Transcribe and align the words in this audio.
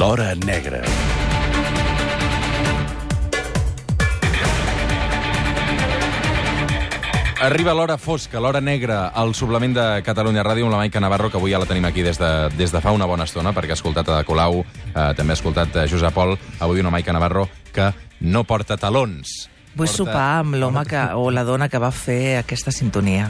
L'Hora 0.00 0.34
Negra. 0.34 0.80
Arriba 7.42 7.74
l'hora 7.74 7.98
fosca, 7.98 8.40
l'hora 8.40 8.62
negra, 8.62 9.10
al 9.12 9.34
suplement 9.34 9.76
de 9.76 9.84
Catalunya 10.00 10.40
Ràdio 10.40 10.64
amb 10.64 10.72
la 10.72 10.80
Maica 10.80 11.04
Navarro, 11.04 11.28
que 11.28 11.36
avui 11.36 11.52
ja 11.52 11.60
la 11.60 11.68
tenim 11.68 11.84
aquí 11.84 12.00
des 12.00 12.16
de, 12.16 12.32
des 12.56 12.72
de 12.72 12.80
fa 12.80 12.96
una 12.96 13.04
bona 13.04 13.28
estona, 13.28 13.52
perquè 13.52 13.76
ha 13.76 13.80
escoltat 13.82 14.08
a 14.08 14.22
Colau, 14.24 14.62
eh, 14.64 15.10
també 15.20 15.36
ha 15.36 15.40
escoltat 15.42 15.76
a 15.76 15.84
Josep 15.84 16.16
Pol, 16.16 16.32
avui 16.64 16.80
una 16.80 16.96
Maica 16.96 17.12
Navarro 17.12 17.50
que 17.68 17.92
no 18.24 18.46
porta 18.48 18.80
talons. 18.80 19.49
Vull 19.70 19.86
Porta- 19.86 19.96
sopar 19.96 20.28
amb 20.40 20.56
l'home 20.58 20.82
que, 20.88 20.98
o 21.14 21.30
la 21.30 21.44
dona 21.46 21.68
que 21.70 21.78
va 21.78 21.92
fer 21.94 22.40
aquesta 22.40 22.72
sintonia. 22.74 23.28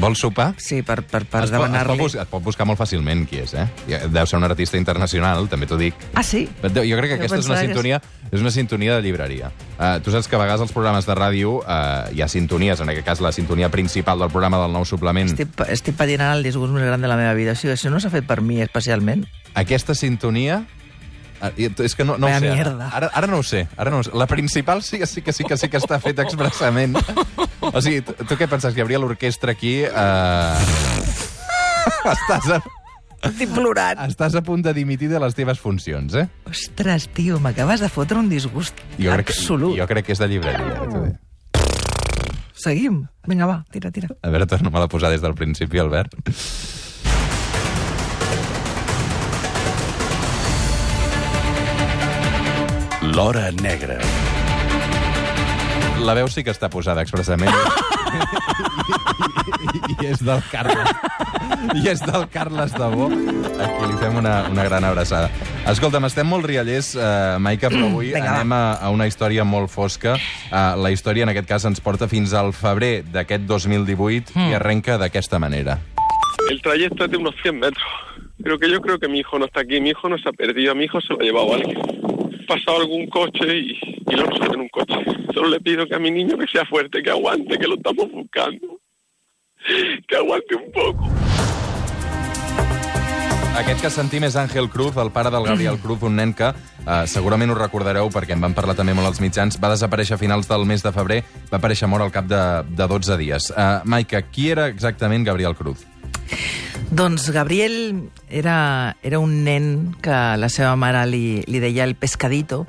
Vols 0.00 0.22
sopar? 0.24 0.54
Sí, 0.56 0.80
per, 0.80 1.02
per, 1.04 1.26
per 1.28 1.42
es, 1.44 1.50
pot, 1.50 1.50
es, 1.50 1.50
pot 1.50 1.52
demanar-li... 1.52 1.98
buscar, 2.46 2.66
molt 2.66 2.80
fàcilment 2.80 3.26
qui 3.28 3.42
és, 3.42 3.52
eh? 3.60 3.66
Deu 4.08 4.26
ser 4.26 4.40
un 4.40 4.48
artista 4.48 4.80
internacional, 4.80 5.50
també 5.52 5.68
t'ho 5.68 5.76
dic. 5.76 5.94
Ah, 6.16 6.24
sí? 6.24 6.46
Però 6.62 6.72
Jo 6.88 6.96
crec 6.96 7.12
que 7.12 7.18
Jo 7.18 7.20
aquesta 7.20 7.42
és 7.42 7.50
una 7.50 7.60
que 7.60 7.68
sintonia, 7.68 8.00
és 8.30 8.40
una 8.40 8.50
sintonia 8.54 8.96
de 8.96 9.04
llibreria. 9.04 9.52
Uh, 9.76 10.00
tu 10.00 10.10
saps 10.14 10.26
que 10.26 10.40
a 10.40 10.40
vegades 10.40 10.64
als 10.64 10.72
programes 10.72 11.04
de 11.04 11.16
ràdio 11.20 11.58
uh, 11.60 12.08
hi 12.16 12.24
ha 12.24 12.28
sintonies, 12.32 12.80
en 12.80 12.88
aquest 12.88 13.06
cas 13.12 13.20
la 13.20 13.32
sintonia 13.36 13.68
principal 13.68 14.24
del 14.24 14.32
programa 14.32 14.62
del 14.64 14.72
nou 14.72 14.88
suplement. 14.88 15.34
Estic, 15.36 15.52
estic 15.68 16.00
patint 16.00 16.24
ara 16.24 16.38
el 16.38 16.46
disgust 16.48 16.72
més 16.72 16.88
gran 16.88 17.04
de 17.04 17.12
la 17.12 17.20
meva 17.20 17.36
vida. 17.36 17.52
O 17.52 17.60
sigui, 17.60 17.76
això 17.76 17.92
no 17.92 18.00
s'ha 18.00 18.10
fet 18.14 18.24
per 18.24 18.40
mi 18.40 18.62
especialment. 18.64 19.28
Aquesta 19.52 19.94
sintonia... 19.94 20.62
eh, 21.42 21.52
i- 21.66 21.70
És 21.84 21.94
que 21.98 22.04
no, 22.04 22.16
no 22.18 22.26
ho 22.30 22.38
sé. 22.40 22.50
ara. 22.50 22.88
Ara, 22.92 23.10
ara 23.12 23.26
no 23.26 23.38
ho 23.38 23.42
sé. 23.42 23.66
Ara 23.76 23.90
no 23.90 23.98
ho 23.98 24.02
sé. 24.06 24.10
La 24.14 24.26
principal 24.26 24.82
sí 24.82 24.98
que 24.98 25.06
sí 25.06 25.22
que 25.22 25.32
sí 25.32 25.44
que 25.44 25.56
sí 25.56 25.68
que 25.68 25.78
està 25.78 25.98
feta 26.00 26.22
expressament. 26.22 26.96
O 27.60 27.80
sigui, 27.80 28.00
tu, 28.02 28.12
tu 28.24 28.36
què 28.36 28.48
penses? 28.48 28.72
Que 28.74 28.80
hi 28.80 28.86
hauria 28.86 28.98
l'orquestra 29.02 29.52
aquí... 29.52 29.82
Uh... 29.84 30.56
estàs, 32.12 32.48
a, 32.56 32.60
Estic 33.28 33.52
plorant. 33.54 34.00
estàs 34.08 34.34
a 34.38 34.42
punt 34.42 34.62
de 34.64 34.72
dimitir 34.74 35.08
de 35.10 35.20
les 35.22 35.34
teves 35.38 35.60
funcions, 35.62 36.14
eh? 36.18 36.26
Ostres, 36.50 37.08
tio, 37.14 37.38
m'acabes 37.42 37.80
de 37.82 37.88
fotre 37.92 38.18
un 38.18 38.28
disgust 38.30 38.78
crec, 38.96 39.30
absolut. 39.30 39.76
jo 39.78 39.86
crec 39.90 40.06
que 40.08 40.16
és 40.16 40.22
de 40.22 40.28
llibreria. 40.30 40.78
eh. 40.82 41.12
Seguim. 42.62 43.00
Vinga, 43.26 43.46
va, 43.46 43.60
tira, 43.74 43.90
tira. 43.94 44.08
A 44.22 44.30
veure, 44.30 44.46
torna-me 44.50 44.78
a 44.82 44.88
posar 44.90 45.10
des 45.10 45.22
del 45.22 45.34
principi, 45.34 45.78
Albert. 45.82 46.14
L'Hora 53.14 53.50
Negra. 53.52 53.98
La 56.02 56.14
veu 56.16 56.26
sí 56.32 56.42
que 56.42 56.50
està 56.54 56.68
posada 56.72 57.02
expressament. 57.04 57.52
I, 57.52 57.54
i, 59.76 59.80
i 59.92 59.94
és 60.12 60.22
del 60.24 60.40
Carles. 60.50 60.88
I 61.78 61.84
és 61.92 62.00
del 62.02 62.24
Carles 62.32 62.72
de 62.74 62.88
Bo, 62.94 63.06
a 63.12 63.68
qui 63.76 63.90
li 63.90 63.98
fem 64.00 64.16
una, 64.18 64.38
una 64.50 64.64
gran 64.66 64.86
abraçada. 64.88 65.28
Escolta'm, 65.70 66.08
estem 66.08 66.26
molt 66.26 66.46
riallers, 66.48 66.94
eh, 66.96 67.36
Maica, 67.38 67.70
però 67.70 67.86
avui 67.92 68.10
Vinga, 68.16 68.32
anem 68.40 68.52
a, 68.56 68.62
a 68.82 68.90
una 68.94 69.06
història 69.06 69.44
molt 69.46 69.70
fosca. 69.70 70.16
Eh, 70.16 70.62
la 70.82 70.90
història, 70.90 71.22
en 71.28 71.34
aquest 71.34 71.48
cas, 71.50 71.66
ens 71.68 71.80
porta 71.84 72.08
fins 72.10 72.32
al 72.34 72.50
febrer 72.56 73.02
d'aquest 73.12 73.44
2018 73.46 74.32
Hmm. 74.32 74.48
i 74.50 74.54
arrenca 74.56 74.96
d'aquesta 74.98 75.38
manera. 75.38 75.76
El 76.50 76.60
trayecto 76.62 77.04
es 77.04 77.10
de 77.10 77.16
unos 77.18 77.34
100 77.42 77.58
metros. 77.60 77.84
Pero 78.42 78.58
que 78.58 78.68
yo 78.68 78.80
creo 78.80 78.98
que 78.98 79.06
mi 79.06 79.20
hijo 79.20 79.38
no 79.38 79.44
está 79.44 79.60
aquí, 79.60 79.80
mi 79.80 79.90
hijo 79.90 80.08
no 80.08 80.18
se 80.18 80.28
ha 80.28 80.32
perdido, 80.32 80.72
a 80.72 80.74
mi 80.74 80.84
hijo 80.84 81.00
se 81.00 81.12
lo 81.12 81.20
ha 81.20 81.22
llevado 81.22 81.54
alguien. 81.54 81.78
Ha 82.52 82.56
pasado 82.56 82.82
algún 82.82 83.06
coche 83.06 83.46
y, 83.56 83.78
y 84.06 84.14
lo 84.14 84.26
en 84.26 84.60
un 84.60 84.68
coche. 84.68 84.94
Solo 85.32 85.48
le 85.48 85.58
pido 85.60 85.86
que 85.86 85.94
a 85.94 85.98
mi 85.98 86.10
niño 86.10 86.36
que 86.36 86.46
sea 86.46 86.66
fuerte, 86.66 87.02
que 87.02 87.08
aguante, 87.08 87.56
que 87.56 87.66
lo 87.66 87.76
estamos 87.76 88.10
buscando. 88.12 88.78
Que 90.06 90.16
aguante 90.16 90.56
un 90.56 90.70
poco. 90.70 91.08
Aquest 93.56 93.80
que 93.80 93.90
sentim 93.92 94.26
és 94.28 94.36
Àngel 94.36 94.68
Cruz, 94.68 94.98
el 95.00 95.10
pare 95.12 95.30
del 95.32 95.44
Gabriel 95.48 95.78
Cruz, 95.80 96.04
un 96.04 96.16
nen 96.16 96.34
que 96.36 96.50
eh, 96.50 97.04
segurament 97.08 97.52
ho 97.52 97.56
recordareu 97.56 98.08
perquè 98.12 98.36
en 98.36 98.44
van 98.44 98.56
parlar 98.56 98.74
també 98.76 98.92
molt 98.96 99.08
als 99.08 99.20
mitjans, 99.24 99.56
va 99.60 99.72
desaparèixer 99.72 100.16
a 100.16 100.20
finals 100.20 100.48
del 100.48 100.64
mes 100.68 100.84
de 100.84 100.92
febrer, 100.92 101.22
va 101.52 101.60
aparèixer 101.60 101.88
mort 101.88 102.04
al 102.04 102.12
cap 102.12 102.28
de, 102.28 102.42
de 102.68 102.90
12 102.96 103.20
dies. 103.20 103.48
Uh, 103.52 103.80
Maica, 103.84 104.20
qui 104.28 104.50
era 104.52 104.68
exactament 104.72 105.24
Gabriel 105.28 105.56
Cruz? 105.56 105.86
Doncs 106.92 107.30
Gabriel 107.30 108.10
era, 108.28 108.98
era 109.02 109.18
un 109.18 109.44
nen 109.46 109.94
que 110.04 110.12
la 110.36 110.50
seva 110.52 110.74
mare 110.76 111.06
li, 111.08 111.40
li 111.48 111.60
deia 111.62 111.86
el 111.88 111.94
pescadito 111.96 112.66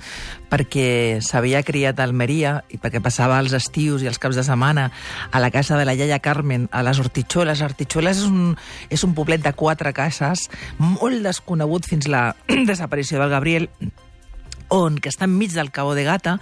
perquè 0.47 1.19
s'havia 1.19 1.59
criat 1.67 2.00
a 2.00 2.06
Almeria 2.07 2.53
i 2.72 2.79
perquè 2.79 3.01
passava 3.03 3.41
els 3.44 3.51
estius 3.57 4.00
i 4.00 4.07
els 4.07 4.22
caps 4.23 4.39
de 4.39 4.45
setmana 4.47 4.85
a 5.28 5.41
la 5.44 5.51
casa 5.51 5.75
de 5.75 5.84
la 5.84 5.97
iaia 6.00 6.22
Carmen, 6.23 6.69
a 6.72 6.85
les 6.88 7.03
Hortitxoles. 7.03 7.66
Hortitxoles 7.67 8.23
és 8.23 8.29
un, 8.29 8.56
és 8.88 9.03
un 9.03 9.11
poblet 9.11 9.44
de 9.44 9.51
quatre 9.59 9.91
cases, 9.91 10.47
molt 10.79 11.19
desconegut 11.28 11.84
fins 11.91 12.07
la 12.07 12.29
desaparició 12.72 13.19
del 13.19 13.35
Gabriel, 13.35 13.67
on, 14.73 14.97
que 14.97 15.11
està 15.11 15.28
enmig 15.29 15.53
del 15.53 15.72
Cabo 15.72 15.94
de 15.94 16.03
Gata 16.03 16.38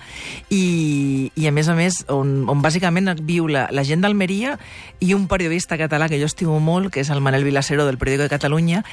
i, 0.50 1.32
i 1.36 1.48
a 1.48 1.52
més 1.52 1.68
a 1.68 1.76
més 1.76 2.02
on, 2.12 2.46
on 2.50 2.64
bàsicament 2.64 3.12
viu 3.28 3.50
la, 3.52 3.66
la 3.76 3.84
gent 3.88 4.04
d'Almeria 4.04 4.56
i 5.04 5.14
un 5.18 5.28
periodista 5.28 5.78
català 5.80 6.08
que 6.10 6.20
jo 6.22 6.30
estimo 6.30 6.60
molt, 6.64 6.92
que 6.94 7.02
és 7.04 7.10
el 7.12 7.22
Manel 7.22 7.44
Vilacero 7.44 7.86
del 7.88 7.98
Periódico 8.00 8.28
de 8.28 8.34
Catalunya 8.34 8.84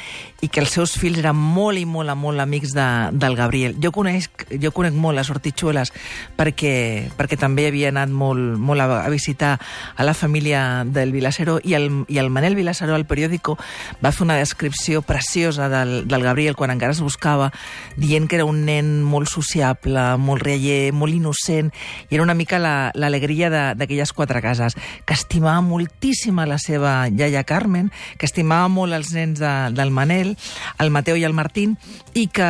i 0.42 0.48
que 0.48 0.62
els 0.64 0.74
seus 0.74 0.96
fills 0.98 1.20
eren 1.22 1.36
molt 1.38 1.78
i 1.78 1.84
molt, 1.86 2.10
molt 2.18 2.42
amics 2.42 2.74
de, 2.74 2.88
del 3.12 3.36
Gabriel. 3.38 3.76
Jo 3.82 3.92
conec, 3.94 4.46
jo 4.50 4.72
conec 4.74 4.96
molt 4.96 5.18
les 5.18 5.30
Hortitxueles 5.30 5.92
perquè, 6.38 6.74
perquè 7.18 7.38
també 7.38 7.68
havia 7.68 7.92
anat 7.92 8.10
molt, 8.10 8.56
molt 8.58 8.82
a, 8.82 9.02
a 9.04 9.12
visitar 9.12 9.54
a 9.58 10.06
la 10.06 10.16
família 10.16 10.82
del 10.84 11.12
Vilacero 11.14 11.58
i 11.62 11.76
el, 11.78 11.90
i 12.08 12.18
el 12.18 12.32
Manel 12.34 12.56
Vilacero 12.58 12.96
al 12.96 13.06
Periódico 13.06 13.58
va 14.02 14.12
fer 14.12 14.24
una 14.26 14.38
descripció 14.40 15.02
preciosa 15.02 15.68
del, 15.68 16.08
del 16.08 16.24
Gabriel 16.24 16.56
quan 16.56 16.72
encara 16.74 16.96
es 16.96 17.04
buscava, 17.04 17.52
dient 17.96 18.26
que 18.28 18.40
era 18.40 18.48
un 18.48 18.64
nen 18.66 19.02
molt 19.04 19.27
sociable, 19.28 20.02
molt 20.18 20.42
rialler, 20.42 20.92
molt 20.92 21.14
innocent, 21.14 21.70
i 22.10 22.14
era 22.16 22.24
una 22.24 22.34
mica 22.34 22.58
la- 22.58 22.90
l'alegria 22.94 23.50
la, 23.52 23.62
d'aquelles 23.78 24.12
quatre 24.12 24.40
cases, 24.42 24.74
que 25.04 25.14
estimava 25.14 25.60
moltíssim 25.62 26.38
a 26.38 26.46
la 26.46 26.58
seva 26.58 27.08
iaia 27.08 27.44
Carmen, 27.44 27.92
que 28.18 28.26
estimava 28.26 28.68
molt 28.68 28.92
els 28.96 29.12
nens 29.14 29.38
de, 29.40 29.52
del 29.76 29.90
Manel, 29.92 30.34
el 30.78 30.90
Mateu 30.90 31.16
i 31.16 31.24
el 31.24 31.32
Martín, 31.36 31.76
i 32.14 32.26
que, 32.28 32.48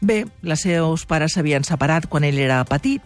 bé, 0.00 0.24
les 0.42 0.60
seus 0.64 1.06
pares 1.08 1.34
s'havien 1.34 1.64
separat 1.64 2.06
quan 2.08 2.24
ell 2.24 2.38
era 2.38 2.62
petit, 2.68 3.02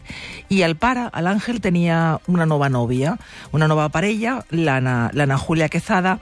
i 0.51 0.63
el 0.67 0.77
pare, 0.77 1.09
l'Àngel, 1.23 1.61
tenia 1.65 2.19
una 2.27 2.47
nova 2.47 2.69
nòvia, 2.69 3.17
una 3.53 3.69
nova 3.69 3.89
parella, 3.89 4.41
l'Anna 4.51 5.39
Julia 5.39 5.69
Quezada, 5.69 6.19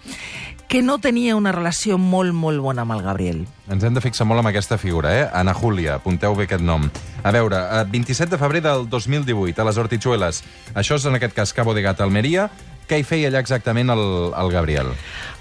que 0.69 0.83
no 0.83 0.99
tenia 0.99 1.37
una 1.37 1.53
relació 1.55 1.97
molt, 1.99 2.35
molt 2.35 2.61
bona 2.61 2.83
amb 2.83 2.97
el 2.97 3.03
Gabriel. 3.05 3.45
Ens 3.71 3.85
hem 3.87 3.95
de 3.95 4.03
fixar 4.03 4.27
molt 4.27 4.43
en 4.43 4.51
aquesta 4.51 4.79
figura, 4.79 5.13
eh? 5.15 5.27
Ana 5.33 5.55
Júlia, 5.55 5.97
apunteu 6.01 6.35
bé 6.35 6.49
aquest 6.49 6.65
nom. 6.65 6.89
A 7.23 7.33
veure, 7.35 7.57
eh, 7.57 7.85
27 7.91 8.31
de 8.35 8.39
febrer 8.39 8.63
del 8.63 8.89
2018, 8.91 9.63
a 9.63 9.65
les 9.65 9.79
Hortitxueles. 9.79 10.43
Això 10.75 10.97
és, 10.97 11.07
en 11.07 11.15
aquest 11.15 11.35
cas, 11.35 11.53
Cabo 11.53 11.75
de 11.75 11.83
Gata, 11.83 12.05
Almeria. 12.05 12.51
Què 12.87 13.01
hi 13.01 13.07
feia 13.07 13.31
allà 13.33 13.41
exactament 13.43 13.91
el, 13.91 14.05
el 14.31 14.51
Gabriel? 14.55 14.93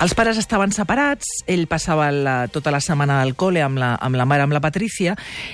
Els 0.02 0.16
pares 0.18 0.40
estaven 0.42 0.74
separats, 0.76 1.28
ell 1.48 1.68
passava 1.72 2.10
la, 2.12 2.34
tota 2.52 2.72
la 2.74 2.82
setmana 2.84 3.22
al 3.22 3.36
col·le 3.38 3.62
amb 3.64 3.80
la, 3.80 3.94
amb 4.02 4.18
la 4.18 4.26
mare, 4.28 4.44
amb 4.44 4.56
la 4.56 4.60
Patrícia, 4.64 5.14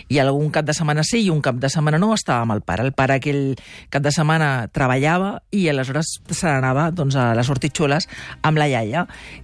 i 0.09 0.17
algun 0.21 0.49
cap 0.55 0.65
de 0.65 0.73
setmana 0.73 1.03
sí 1.05 1.19
i 1.25 1.29
un 1.29 1.43
cap 1.45 1.59
de 1.61 1.69
setmana 1.69 1.99
no 2.01 2.13
estava 2.15 2.45
amb 2.45 2.55
el 2.55 2.63
pare. 2.65 2.85
El 2.87 2.95
pare 2.95 3.19
aquell 3.19 3.57
cap 3.93 4.01
de 4.05 4.13
setmana 4.15 4.69
treballava 4.73 5.35
i 5.51 5.67
aleshores 5.69 6.13
se 6.31 6.47
n'anava 6.47 6.87
doncs, 6.95 7.17
a 7.19 7.31
les 7.37 7.51
hortitxoles 7.51 8.07
amb 8.47 8.61
la 8.61 8.69
iaia. 8.71 9.03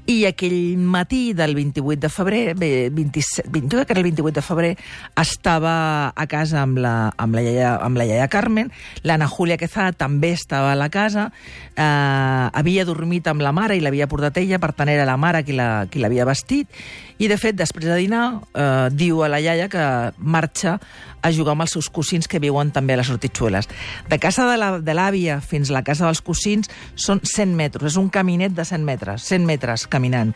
I 0.09 0.23
aquell 0.31 0.79
matí 0.79 1.35
del 1.37 1.53
28 1.59 1.99
de 2.07 2.13
febrer, 2.13 2.41
bé, 2.57 2.71
27, 2.89 3.51
20, 3.53 3.67
jo 3.67 3.81
crec 3.81 3.91
que 3.91 3.97
era 3.97 4.01
el 4.05 4.09
28 4.09 4.35
de 4.39 4.45
febrer, 4.47 4.71
estava 5.19 5.75
a 6.15 6.27
casa 6.31 6.63
amb 6.63 6.79
la, 6.81 6.95
amb 7.17 7.35
la, 7.35 7.43
iaia, 7.43 7.75
amb 7.83 7.99
la 7.99 8.07
iaia 8.07 8.31
Carmen, 8.31 8.71
l'Anna 9.03 9.27
Júlia 9.29 9.59
Quezada 9.59 9.93
també 9.93 10.31
estava 10.33 10.71
a 10.71 10.79
la 10.79 10.89
casa, 10.89 11.29
eh, 11.75 12.36
havia 12.53 12.85
dormit 12.85 13.27
amb 13.27 13.41
la 13.41 13.51
mare 13.55 13.75
i 13.77 13.81
l'havia 13.83 14.07
portat 14.07 14.37
ella, 14.41 14.59
per 14.59 14.71
tant 14.77 14.89
era 14.89 15.05
la 15.05 15.17
mare 15.17 15.43
qui 15.43 15.53
la- 15.57 15.87
l'havia 15.91 16.25
vestit, 16.25 16.69
i 17.17 17.27
de 17.27 17.37
fet, 17.37 17.55
després 17.57 17.85
de 17.85 17.95
dinar, 17.97 18.41
eh, 18.53 18.89
diu 18.91 19.23
a 19.23 19.29
la 19.29 19.39
iaia 19.41 19.67
que 19.69 19.83
marxa 20.17 20.79
a 21.21 21.31
jugar 21.31 21.55
amb 21.55 21.65
els 21.65 21.71
seus 21.73 21.89
cosins 21.89 22.27
que 22.27 22.39
viuen 22.39 22.71
també 22.71 22.93
a 22.93 22.97
les 22.97 23.09
Hortitxueles. 23.09 23.67
De 24.07 24.19
casa 24.19 24.45
de 24.45 24.57
la- 24.57 24.77
l'àvia 24.79 25.41
fins 25.41 25.69
a 25.69 25.73
la 25.73 25.83
casa 25.83 26.05
dels 26.05 26.21
cosins 26.21 26.69
són 26.95 27.21
100 27.23 27.55
metres, 27.55 27.93
és 27.93 27.97
un 27.97 28.09
caminet 28.09 28.53
de 28.53 28.65
100 28.65 28.83
metres, 28.85 29.23
100 29.23 29.45
metres 29.45 29.87
caminant. 29.87 30.35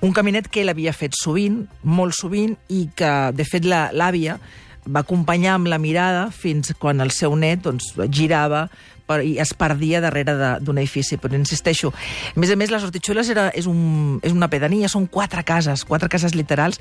Un 0.00 0.12
caminet 0.12 0.48
que 0.48 0.62
ell 0.62 0.70
havia 0.70 0.92
fet 0.92 1.12
sovint, 1.14 1.66
molt 1.82 2.14
sovint, 2.14 2.56
i 2.68 2.88
que, 2.94 3.32
de 3.34 3.44
fet, 3.44 3.64
la- 3.64 3.90
l'àvia 3.92 4.38
va 4.86 5.00
acompanyar 5.00 5.54
amb 5.54 5.66
la 5.68 5.78
mirada 5.78 6.30
fins 6.30 6.72
quan 6.78 7.00
el 7.00 7.10
seu 7.10 7.36
net 7.36 7.60
doncs, 7.62 7.92
girava 8.08 8.70
per, 9.10 9.20
i 9.26 9.36
es 9.42 9.52
perdia 9.58 10.00
darrere 10.02 10.36
d'un 10.62 10.78
edifici. 10.78 11.18
Però 11.20 11.34
insisteixo, 11.36 11.90
a 11.90 12.40
més 12.40 12.52
a 12.52 12.58
més, 12.58 12.70
les 12.70 12.86
Hortitxueles 12.86 13.32
era, 13.34 13.48
és, 13.56 13.66
un, 13.70 14.20
és 14.26 14.34
una 14.36 14.50
pedania, 14.52 14.90
són 14.92 15.08
quatre 15.10 15.42
cases, 15.46 15.84
quatre 15.88 16.10
cases 16.12 16.36
literals, 16.38 16.80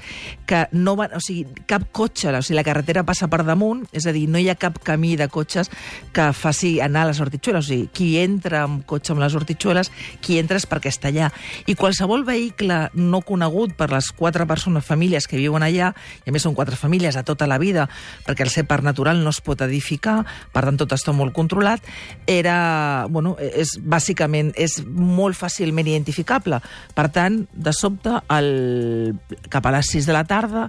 que 0.50 0.66
no 0.76 0.96
van, 1.00 1.16
o 1.18 1.24
sigui, 1.24 1.48
cap 1.70 1.88
cotxe, 1.96 2.30
o 2.32 2.44
sigui, 2.44 2.60
la 2.60 2.66
carretera 2.68 3.06
passa 3.08 3.30
per 3.32 3.42
damunt, 3.48 3.86
és 3.96 4.06
a 4.06 4.14
dir, 4.16 4.28
no 4.30 4.42
hi 4.42 4.50
ha 4.52 4.58
cap 4.60 4.78
camí 4.86 5.16
de 5.20 5.30
cotxes 5.32 5.72
que 6.14 6.30
faci 6.38 6.78
anar 6.84 7.08
a 7.08 7.12
les 7.12 7.22
Hortitxueles. 7.24 7.66
O 7.66 7.70
sigui, 7.74 7.90
qui 7.94 8.12
entra 8.22 8.64
amb 8.68 8.86
cotxe 8.90 9.16
amb 9.16 9.24
les 9.24 9.36
Hortitxueles, 9.36 9.92
qui 10.22 10.40
entra 10.42 10.60
és 10.60 10.68
perquè 10.70 10.94
està 10.94 11.10
allà. 11.10 11.32
I 11.70 11.76
qualsevol 11.80 12.26
vehicle 12.28 12.82
no 13.00 13.24
conegut 13.26 13.76
per 13.80 13.90
les 13.94 14.12
quatre 14.16 14.46
persones, 14.50 14.86
famílies 14.86 15.28
que 15.30 15.40
viuen 15.40 15.66
allà, 15.66 15.94
i 16.26 16.30
a 16.30 16.36
més 16.36 16.46
són 16.46 16.58
quatre 16.58 16.78
famílies 16.80 17.18
a 17.18 17.26
tota 17.26 17.48
la 17.50 17.60
vida, 17.62 17.88
perquè 18.28 18.46
el 18.46 18.54
ser 18.54 18.66
parc 18.70 18.86
natural 18.86 19.24
no 19.24 19.34
es 19.34 19.42
pot 19.46 19.62
edificar, 19.66 20.22
per 20.54 20.66
tant 20.68 20.80
tot 20.80 20.94
està 20.96 21.14
molt 21.16 21.34
controlat, 21.36 21.84
era, 22.30 23.08
bueno, 23.10 23.34
és, 23.42 23.74
bàsicament 23.82 24.52
és 24.54 24.78
molt 24.86 25.38
fàcilment 25.40 25.88
identificable. 25.90 26.60
Per 26.94 27.08
tant, 27.16 27.40
de 27.50 27.74
sobte, 27.74 28.20
el, 28.36 29.18
cap 29.50 29.66
a 29.66 29.74
les 29.74 29.90
6 29.96 30.06
de 30.06 30.14
la 30.14 30.24
tarda, 30.30 30.68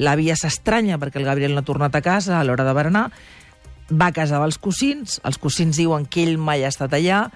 la 0.00 0.16
via 0.16 0.38
s'estranya 0.40 0.96
perquè 1.02 1.20
el 1.20 1.28
Gabriel 1.28 1.52
no 1.52 1.60
ha 1.60 1.68
tornat 1.68 1.94
a 1.94 2.02
casa 2.04 2.38
a 2.38 2.44
l'hora 2.48 2.64
de 2.64 2.74
berenar, 2.76 3.06
va 3.92 4.08
a 4.08 4.16
casa 4.16 4.40
dels 4.40 4.56
cosins, 4.56 5.20
els 5.28 5.36
cosins 5.38 5.76
diuen 5.76 6.08
que 6.08 6.24
ell 6.24 6.38
mai 6.40 6.64
ha 6.64 6.72
estat 6.72 6.96
allà, 6.96 7.26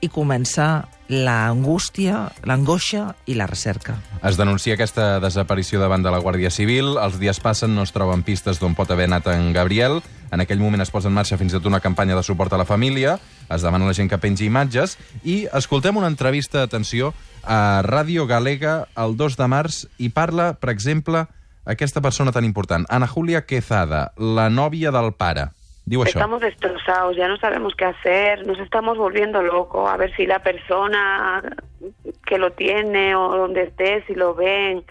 i 0.00 0.08
comença 0.12 0.86
l'angústia, 1.08 2.32
l'angoixa 2.42 3.14
i 3.30 3.36
la 3.38 3.46
recerca. 3.46 3.94
Es 4.26 4.38
denuncia 4.38 4.74
aquesta 4.74 5.20
desaparició 5.22 5.78
davant 5.80 6.02
de 6.02 6.10
la 6.10 6.18
Guàrdia 6.22 6.50
Civil. 6.50 6.96
Els 6.98 7.20
dies 7.22 7.40
passen, 7.40 7.74
no 7.76 7.84
es 7.86 7.94
troben 7.94 8.24
pistes 8.26 8.58
d'on 8.58 8.74
pot 8.74 8.90
haver 8.90 9.06
anat 9.06 9.30
en 9.32 9.52
Gabriel. 9.54 10.00
En 10.34 10.42
aquell 10.42 10.58
moment 10.58 10.82
es 10.82 10.90
posa 10.90 11.08
en 11.08 11.14
marxa 11.14 11.38
fins 11.38 11.54
i 11.54 11.58
tot 11.58 11.70
una 11.70 11.80
campanya 11.80 12.16
de 12.18 12.24
suport 12.26 12.52
a 12.52 12.58
la 12.58 12.66
família. 12.66 13.16
Es 13.48 13.62
demana 13.62 13.86
a 13.86 13.92
la 13.92 13.94
gent 13.94 14.10
que 14.10 14.18
pengi 14.18 14.50
imatges. 14.50 14.96
I 15.22 15.46
escoltem 15.54 15.96
una 15.96 16.10
entrevista, 16.10 16.64
atenció, 16.66 17.14
a 17.46 17.82
Ràdio 17.86 18.26
Galega 18.26 18.86
el 18.98 19.16
2 19.16 19.38
de 19.38 19.46
març 19.46 19.84
i 20.02 20.10
parla, 20.10 20.54
per 20.58 20.74
exemple, 20.74 21.26
aquesta 21.66 22.02
persona 22.02 22.32
tan 22.32 22.44
important, 22.44 22.86
Ana 22.90 23.06
Julia 23.06 23.46
Quezada, 23.46 24.12
la 24.18 24.50
nòvia 24.50 24.92
del 24.94 25.12
pare. 25.14 25.50
Estamos 25.88 26.40
destrozados, 26.40 27.16
ya 27.16 27.28
no 27.28 27.36
sabemos 27.36 27.74
qué 27.76 27.84
hacer, 27.84 28.44
nos 28.44 28.58
estamos 28.58 28.98
volviendo 28.98 29.40
locos, 29.40 29.88
a 29.88 29.96
ver 29.96 30.14
si 30.16 30.26
la 30.26 30.40
persona 30.40 31.40
que 32.26 32.38
lo 32.38 32.50
tiene 32.52 33.14
o 33.14 33.36
donde 33.36 33.62
esté, 33.62 34.02
si 34.06 34.16
lo 34.16 34.34
ven, 34.34 34.82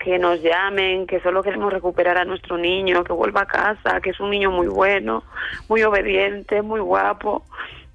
que 0.00 0.18
nos 0.18 0.42
llamen, 0.42 1.06
que 1.06 1.20
solo 1.20 1.44
queremos 1.44 1.72
recuperar 1.72 2.18
a 2.18 2.24
nuestro 2.24 2.58
niño, 2.58 3.04
que 3.04 3.12
vuelva 3.12 3.42
a 3.42 3.46
casa, 3.46 4.00
que 4.00 4.10
es 4.10 4.18
un 4.18 4.30
niño 4.30 4.50
muy 4.50 4.66
bueno, 4.66 5.22
muy 5.68 5.84
obediente, 5.84 6.60
muy 6.60 6.80
guapo, 6.80 7.44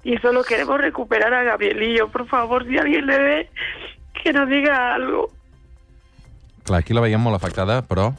y 0.02 0.16
solo 0.16 0.42
queremos 0.42 0.80
recuperar 0.80 1.34
a 1.34 1.42
Gabrielillo. 1.42 2.08
Por 2.08 2.26
favor, 2.28 2.66
si 2.66 2.78
alguien 2.78 3.04
le 3.06 3.18
ve, 3.18 3.50
que 4.22 4.32
nos 4.32 4.48
diga 4.48 4.94
algo. 4.94 5.28
Clar, 6.64 6.80
aquí 6.80 6.92
la 6.92 7.00
veiem 7.00 7.20
molt 7.20 7.36
afectada, 7.36 7.80
però 7.80 8.10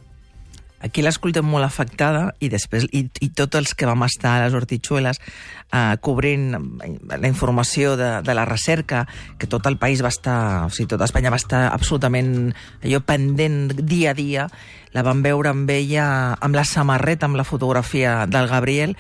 Aquí 0.80 1.04
l'escoltem 1.04 1.44
molt 1.44 1.68
afectada 1.68 2.30
i 2.40 2.50
després 2.52 2.86
i, 2.96 3.06
i 3.20 3.30
tots 3.36 3.60
els 3.60 3.74
que 3.76 3.88
vam 3.90 4.06
estar 4.08 4.38
a 4.38 4.44
les 4.46 4.56
Hortitxueles 4.56 5.20
eh, 5.20 5.96
cobrint 6.02 6.54
eh, 6.56 6.92
la 7.12 7.28
informació 7.28 7.96
de, 8.00 8.12
de 8.24 8.36
la 8.36 8.46
recerca, 8.48 9.06
que 9.38 9.48
tot 9.48 9.68
el 9.68 9.78
país 9.78 10.04
va 10.04 10.14
estar, 10.14 10.40
o 10.68 10.70
sigui, 10.72 10.90
tota 10.94 11.10
Espanya 11.10 11.34
va 11.34 11.42
estar 11.42 11.66
absolutament 11.74 12.54
allò 12.84 13.02
pendent 13.04 13.74
dia 13.82 14.14
a 14.14 14.18
dia, 14.18 14.48
la 14.96 15.04
vam 15.06 15.22
veure 15.26 15.52
amb 15.52 15.70
ella 15.70 16.08
amb 16.40 16.56
la 16.56 16.66
samarreta, 16.66 17.28
amb 17.28 17.38
la 17.38 17.48
fotografia 17.48 18.24
del 18.26 18.48
Gabriel, 18.50 18.96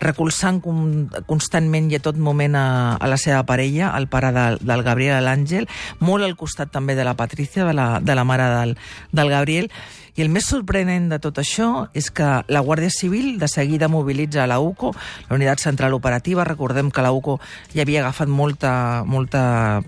recolzant 0.00 0.62
con, 0.64 1.10
constantment 1.28 1.90
i 1.92 1.98
a 1.98 2.02
tot 2.02 2.16
moment 2.16 2.56
a, 2.56 2.66
a 2.96 3.08
la 3.10 3.20
seva 3.20 3.44
parella, 3.46 3.92
el 3.98 4.08
pare 4.08 4.32
del, 4.32 4.58
del 4.64 4.82
Gabriel, 4.82 5.20
l'Àngel, 5.24 5.68
molt 6.00 6.24
al 6.24 6.38
costat 6.40 6.72
també 6.72 6.96
de 6.96 7.04
la 7.04 7.14
Patrícia, 7.20 7.68
de 7.68 7.76
la, 7.76 7.88
de 8.00 8.16
la 8.16 8.24
mare 8.24 8.48
del, 8.56 8.76
del 9.12 9.32
Gabriel, 9.36 9.68
i 10.16 10.22
el 10.24 10.30
més 10.32 10.48
sorprenent 10.50 11.08
de 11.10 11.18
tot 11.22 11.38
això 11.42 11.88
és 11.96 12.10
que 12.14 12.28
la 12.48 12.62
Guàrdia 12.64 12.90
Civil 12.94 13.38
de 13.40 13.48
seguida 13.48 13.88
mobilitza 13.88 14.46
la 14.50 14.60
UCO, 14.60 14.92
la 15.28 15.36
Unitat 15.36 15.62
Central 15.62 15.94
Operativa. 15.94 16.44
Recordem 16.44 16.90
que 16.90 17.04
la 17.04 17.12
UCO 17.12 17.38
ja 17.74 17.82
havia 17.82 18.02
agafat 18.02 18.28
molta, 18.28 18.72
molta, 19.06 19.82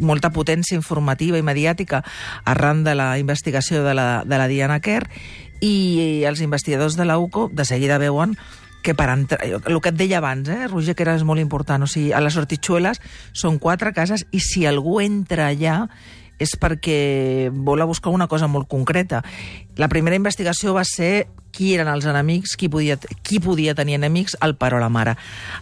molta 0.00 0.32
potència 0.34 0.76
informativa 0.78 1.38
i 1.38 1.46
mediàtica 1.46 2.04
arran 2.44 2.84
de 2.84 2.94
la 2.94 3.14
investigació 3.18 3.84
de 3.84 3.94
la, 3.94 4.08
de 4.26 4.38
la 4.40 4.50
Diana 4.50 4.80
Kerr 4.80 5.08
i 5.64 6.24
els 6.28 6.42
investigadors 6.44 6.98
de 6.98 7.06
la 7.08 7.18
UCO 7.18 7.48
de 7.52 7.64
seguida 7.64 7.98
veuen 7.98 8.36
que 8.84 8.94
per 8.94 9.08
entrar, 9.08 9.40
el 9.42 9.80
que 9.80 9.90
et 9.90 9.96
deia 9.96 10.18
abans, 10.20 10.46
eh, 10.52 10.68
Roger, 10.68 10.94
que 10.94 11.06
era 11.06 11.16
molt 11.24 11.40
important, 11.40 11.82
o 11.82 11.88
sigui, 11.88 12.12
a 12.12 12.20
les 12.20 12.36
Hortitxueles 12.36 13.00
són 13.32 13.56
quatre 13.58 13.94
cases 13.96 14.26
i 14.30 14.42
si 14.44 14.66
algú 14.68 15.00
entra 15.00 15.48
allà 15.48 15.88
és 16.38 16.56
perquè 16.60 17.50
vol 17.52 17.82
a 17.82 17.88
buscar 17.88 18.12
una 18.12 18.28
cosa 18.28 18.48
molt 18.50 18.68
concreta. 18.68 19.22
La 19.76 19.88
primera 19.88 20.16
investigació 20.16 20.74
va 20.74 20.84
ser 20.84 21.26
qui 21.54 21.72
eren 21.74 21.88
els 21.88 22.06
enemics, 22.10 22.56
qui 22.58 22.68
podia, 22.68 22.98
qui 23.22 23.38
podia 23.42 23.76
tenir 23.78 23.94
enemics, 24.00 24.34
el 24.42 24.56
pare 24.58 24.76
o 24.76 24.82
la 24.82 24.90
mare. 24.90 25.14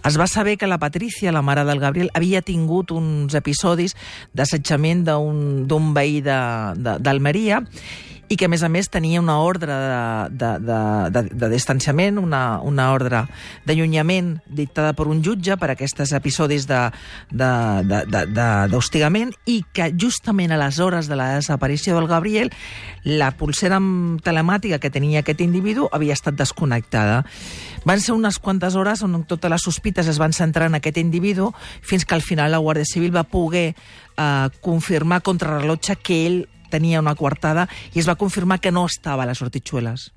Es 0.09 0.17
va 0.19 0.27
saber 0.27 0.57
que 0.59 0.71
la 0.71 0.81
Patrícia, 0.81 1.33
la 1.33 1.43
mare 1.43 1.67
del 1.69 1.83
Gabriel, 1.83 2.11
havia 2.15 2.41
tingut 2.41 2.95
uns 2.97 3.37
episodis 3.37 3.97
d'assetjament 4.33 5.05
d'un 5.05 5.93
veí 5.93 6.23
d'Almeria 6.25 6.75
de, 6.81 6.97
d'Almeria 7.05 7.61
i 8.33 8.37
que, 8.41 8.47
a 8.49 8.49
més 8.49 8.63
a 8.65 8.69
més, 8.73 8.89
tenia 8.89 9.21
una 9.21 9.35
ordre 9.45 9.69
de, 9.69 10.29
de, 10.41 10.51
de, 10.65 10.81
de, 11.13 11.23
de 11.37 11.49
distanciament, 11.53 12.17
una, 12.17 12.61
una 12.65 12.87
ordre 12.95 13.27
d'allunyament 13.69 14.39
dictada 14.49 14.95
per 14.97 15.05
un 15.13 15.21
jutge 15.25 15.59
per 15.61 15.69
aquests 15.75 16.15
episodis 16.17 16.65
d'hostigament 18.73 19.35
i 19.45 19.59
que 19.77 19.91
justament 19.93 20.53
a 20.53 20.61
les 20.63 20.81
hores 20.81 21.11
de 21.13 21.17
la 21.21 21.35
desaparició 21.37 21.99
del 21.99 22.09
Gabriel 22.09 22.49
la 23.05 23.33
pulsera 23.37 23.81
telemàtica 24.25 24.79
que 24.81 24.91
tenia 24.95 25.21
aquest 25.21 25.41
individu 25.45 25.89
havia 25.93 26.17
estat 26.17 26.35
desconnectada. 26.39 27.27
Van 27.85 28.01
ser 28.01 28.15
unes 28.17 28.39
quantes 28.39 28.79
hores 28.79 29.03
on 29.05 29.25
totes 29.29 29.51
les 29.53 29.63
sospites 29.63 30.09
es 30.09 30.19
van 30.23 30.33
centrar 30.33 30.71
en 30.71 30.81
aquest 30.81 30.97
individu 31.03 31.53
fins 31.83 32.07
que 32.07 32.15
al 32.17 32.25
final 32.25 32.53
la 32.55 32.63
Guàrdia 32.63 32.89
Civil 32.89 33.13
va 33.13 33.29
poder 33.29 33.75
eh, 33.75 34.49
confirmar 34.63 35.21
contra 35.21 35.59
rellotge 35.59 36.01
que 36.01 36.27
ell 36.27 36.41
tenia 36.73 37.03
una 37.05 37.15
coartada 37.19 37.69
i 37.93 38.03
es 38.03 38.09
va 38.09 38.19
confirmar 38.21 38.61
que 38.65 38.73
no 38.73 38.87
estava 38.89 39.29
a 39.29 39.31
les. 39.85 40.11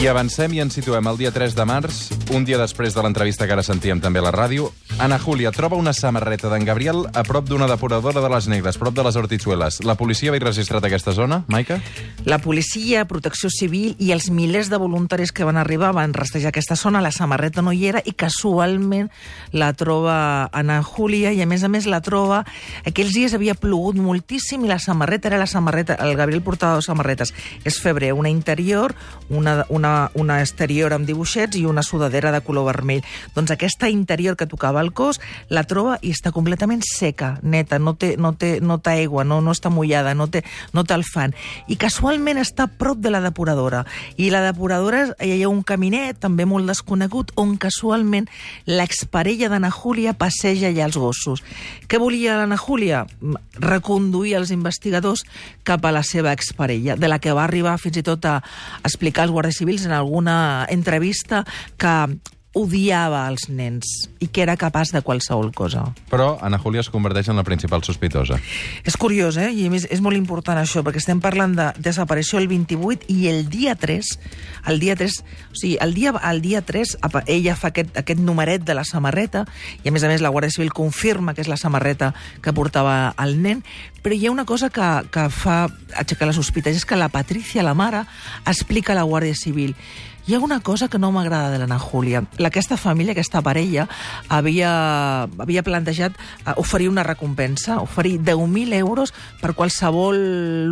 I 0.00 0.06
avancem 0.08 0.54
i 0.56 0.62
ens 0.62 0.72
situem 0.78 1.04
el 1.10 1.18
dia 1.20 1.28
3 1.28 1.52
de 1.52 1.64
març, 1.68 1.96
un 2.32 2.46
dia 2.48 2.56
després 2.56 2.94
de 2.96 3.02
l'entrevista 3.04 3.44
que 3.44 3.52
ara 3.52 3.60
sentíem 3.60 3.98
també 4.00 4.22
a 4.22 4.24
la 4.24 4.30
ràdio. 4.32 4.70
Ana 4.96 5.18
Júlia 5.20 5.50
troba 5.52 5.76
una 5.76 5.92
samarreta 5.92 6.48
d'en 6.48 6.64
Gabriel 6.64 7.02
a 7.12 7.20
prop 7.24 7.44
d'una 7.44 7.66
depuradora 7.68 8.22
de 8.24 8.30
les 8.32 8.48
Negres, 8.48 8.78
prop 8.80 8.96
de 8.96 9.04
les 9.04 9.16
Hortitzueles. 9.20 9.82
La 9.84 9.98
policia 10.00 10.32
havia 10.32 10.46
registrat 10.46 10.86
aquesta 10.88 11.12
zona, 11.12 11.42
Maica? 11.52 11.76
La 12.24 12.38
policia, 12.40 13.04
Protecció 13.04 13.50
Civil 13.52 13.92
i 14.00 14.08
els 14.16 14.30
milers 14.32 14.70
de 14.72 14.80
voluntaris 14.80 15.34
que 15.36 15.44
van 15.44 15.60
arribar 15.60 15.92
van 15.92 16.16
rastrejar 16.16 16.48
aquesta 16.54 16.78
zona, 16.80 17.04
la 17.04 17.12
samarreta 17.12 17.60
no 17.60 17.76
hi 17.76 17.84
era 17.92 18.00
i 18.00 18.16
casualment 18.16 19.10
la 19.52 19.70
troba 19.76 20.48
Ana 20.48 20.80
Júlia 20.80 21.34
i 21.36 21.44
a 21.44 21.48
més 21.48 21.60
a 21.60 21.68
més 21.68 21.84
la 21.84 22.00
troba... 22.00 22.46
Aquells 22.88 23.12
dies 23.12 23.36
havia 23.36 23.52
plogut 23.52 24.00
moltíssim 24.00 24.64
i 24.64 24.72
la 24.72 24.80
samarreta 24.80 25.28
era 25.28 25.44
la 25.44 25.48
samarreta... 25.48 26.00
El 26.00 26.16
Gabriel 26.16 26.40
portava 26.40 26.80
dues 26.80 26.88
samarretes. 26.88 27.34
És 27.68 27.76
febrer, 27.84 28.14
una 28.16 28.32
interior, 28.32 28.96
una, 29.28 29.60
una, 29.90 30.10
una 30.14 30.40
exterior 30.40 30.94
amb 30.94 31.06
dibuixets 31.08 31.58
i 31.58 31.64
una 31.66 31.82
sudadera 31.82 32.30
de 32.32 32.40
color 32.44 32.66
vermell. 32.68 33.02
Doncs 33.34 33.50
aquesta 33.50 33.90
interior 33.90 34.36
que 34.36 34.46
tocava 34.46 34.80
el 34.80 34.92
cos 34.92 35.20
la 35.48 35.64
troba 35.64 35.98
i 36.02 36.12
està 36.14 36.32
completament 36.32 36.82
seca, 36.86 37.38
neta, 37.42 37.78
no 37.78 37.94
té, 37.98 38.14
no 38.18 38.32
té, 38.38 38.58
no 38.62 38.78
té 38.78 38.94
aigua, 39.02 39.24
no, 39.24 39.40
no 39.40 39.54
està 39.54 39.70
mullada, 39.70 40.14
no 40.14 40.28
té, 40.30 40.44
no 40.72 40.84
té 40.84 40.94
el 40.94 41.04
fan. 41.04 41.34
I 41.68 41.78
casualment 41.80 42.40
està 42.40 42.68
prop 42.70 43.00
de 43.02 43.10
la 43.10 43.22
depuradora. 43.24 43.84
I 44.16 44.30
la 44.30 44.42
depuradora 44.44 45.08
hi 45.20 45.42
ha 45.42 45.50
un 45.50 45.62
caminet, 45.66 46.20
també 46.22 46.46
molt 46.46 46.70
desconegut, 46.70 47.34
on 47.40 47.56
casualment 47.60 48.28
l'exparella 48.66 49.50
d'Anna 49.50 49.72
Júlia 49.74 50.14
passeja 50.18 50.70
allà 50.70 50.86
els 50.86 50.98
gossos. 51.00 51.42
Què 51.90 51.98
volia 51.98 52.38
l'Anna 52.38 52.58
Júlia? 52.60 53.04
Reconduir 53.60 54.36
els 54.38 54.52
investigadors 54.54 55.24
cap 55.66 55.84
a 55.84 55.94
la 55.94 56.04
seva 56.06 56.32
exparella, 56.36 56.96
de 56.96 57.10
la 57.10 57.18
que 57.18 57.34
va 57.36 57.44
arribar 57.44 57.76
fins 57.80 58.00
i 58.00 58.06
tot 58.06 58.24
a 58.28 58.38
explicar 58.84 59.26
als 59.26 59.34
guàrdies 59.34 59.60
civils 59.60 59.79
en 59.84 59.92
alguna 59.92 60.66
entrevista 60.68 61.44
que 61.76 62.18
odiava 62.56 63.22
els 63.30 63.44
nens 63.46 63.86
i 64.18 64.26
que 64.26 64.42
era 64.42 64.56
capaç 64.58 64.90
de 64.90 65.02
qualsevol 65.06 65.52
cosa. 65.54 65.84
Però 66.10 66.32
Ana 66.42 66.58
Júlia 66.58 66.82
es 66.82 66.90
converteix 66.90 67.28
en 67.30 67.38
la 67.38 67.44
principal 67.46 67.84
sospitosa. 67.86 68.40
És 68.82 68.96
curiós, 68.98 69.38
eh? 69.38 69.52
I 69.54 69.68
més 69.70 69.86
és 69.86 70.02
molt 70.02 70.18
important 70.18 70.58
això, 70.58 70.82
perquè 70.82 70.98
estem 70.98 71.20
parlant 71.22 71.54
de 71.54 71.68
desaparició 71.78 72.40
el 72.42 72.48
28 72.50 73.06
i 73.14 73.28
el 73.30 73.46
dia 73.52 73.76
3, 73.78 74.10
el 74.72 74.82
dia 74.82 74.98
3, 74.98 75.20
o 75.52 75.54
sigui, 75.54 75.76
el 75.80 75.94
dia, 75.94 76.14
el 76.30 76.42
dia 76.42 76.64
3 76.66 76.96
apa, 77.06 77.22
ella 77.30 77.54
fa 77.54 77.70
aquest, 77.70 77.94
aquest 77.96 78.20
numeret 78.20 78.66
de 78.66 78.74
la 78.74 78.84
samarreta 78.84 79.44
i 79.84 79.88
a 79.88 79.94
més 79.94 80.02
a 80.02 80.10
més 80.10 80.24
la 80.24 80.34
Guàrdia 80.34 80.50
Civil 80.50 80.74
confirma 80.74 81.36
que 81.36 81.44
és 81.46 81.50
la 81.50 81.60
samarreta 81.60 82.12
que 82.42 82.54
portava 82.56 83.14
el 83.22 83.38
nen, 83.42 83.62
però 84.02 84.16
hi 84.16 84.26
ha 84.26 84.34
una 84.34 84.48
cosa 84.48 84.72
que, 84.74 84.90
que 85.14 85.28
fa 85.30 85.62
aixecar 85.94 86.26
les 86.26 86.38
sospites, 86.40 86.74
és 86.74 86.86
que 86.88 86.98
la 86.98 87.12
Patricia, 87.14 87.62
la 87.62 87.78
mare, 87.78 88.02
explica 88.42 88.90
a 88.94 88.98
la 88.98 89.06
Guàrdia 89.06 89.38
Civil 89.38 89.76
hi 90.26 90.34
ha 90.34 90.38
una 90.38 90.60
cosa 90.60 90.88
que 90.88 90.98
no 90.98 91.10
m'agrada 91.12 91.50
de 91.50 91.58
l'Anna 91.58 91.78
Júlia. 91.78 92.22
Aquesta 92.44 92.76
família, 92.76 93.12
aquesta 93.12 93.40
parella, 93.42 93.86
havia, 94.28 94.70
havia 95.42 95.64
plantejat 95.66 96.14
uh, 96.14 96.54
oferir 96.60 96.90
una 96.90 97.02
recompensa, 97.02 97.80
oferir 97.80 98.20
10.000 98.20 98.74
euros 98.78 99.14
per 99.40 99.54
qualsevol 99.54 100.20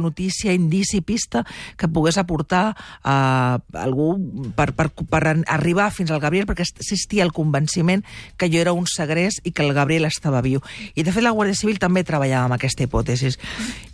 notícia, 0.02 0.52
indici, 0.52 1.00
pista 1.00 1.44
que 1.76 1.88
pogués 1.88 2.18
aportar 2.18 2.76
uh, 3.02 3.58
algú 3.72 4.12
per, 4.54 4.72
per, 4.76 4.90
per 4.92 5.22
arribar 5.46 5.90
fins 5.90 6.12
al 6.12 6.22
Gabriel, 6.22 6.46
perquè 6.46 6.68
existia 6.68 7.24
el 7.24 7.32
convenciment 7.32 8.04
que 8.36 8.50
jo 8.52 8.60
era 8.60 8.76
un 8.76 8.86
segrest 8.86 9.44
i 9.44 9.52
que 9.52 9.64
el 9.64 9.74
Gabriel 9.74 10.06
estava 10.06 10.44
viu. 10.44 10.62
I, 10.94 11.02
de 11.02 11.12
fet, 11.12 11.24
la 11.24 11.34
Guàrdia 11.34 11.58
Civil 11.58 11.80
també 11.82 12.04
treballava 12.04 12.46
amb 12.46 12.58
aquesta 12.60 12.84
hipòtesi. 12.84 13.34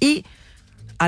I 0.04 0.14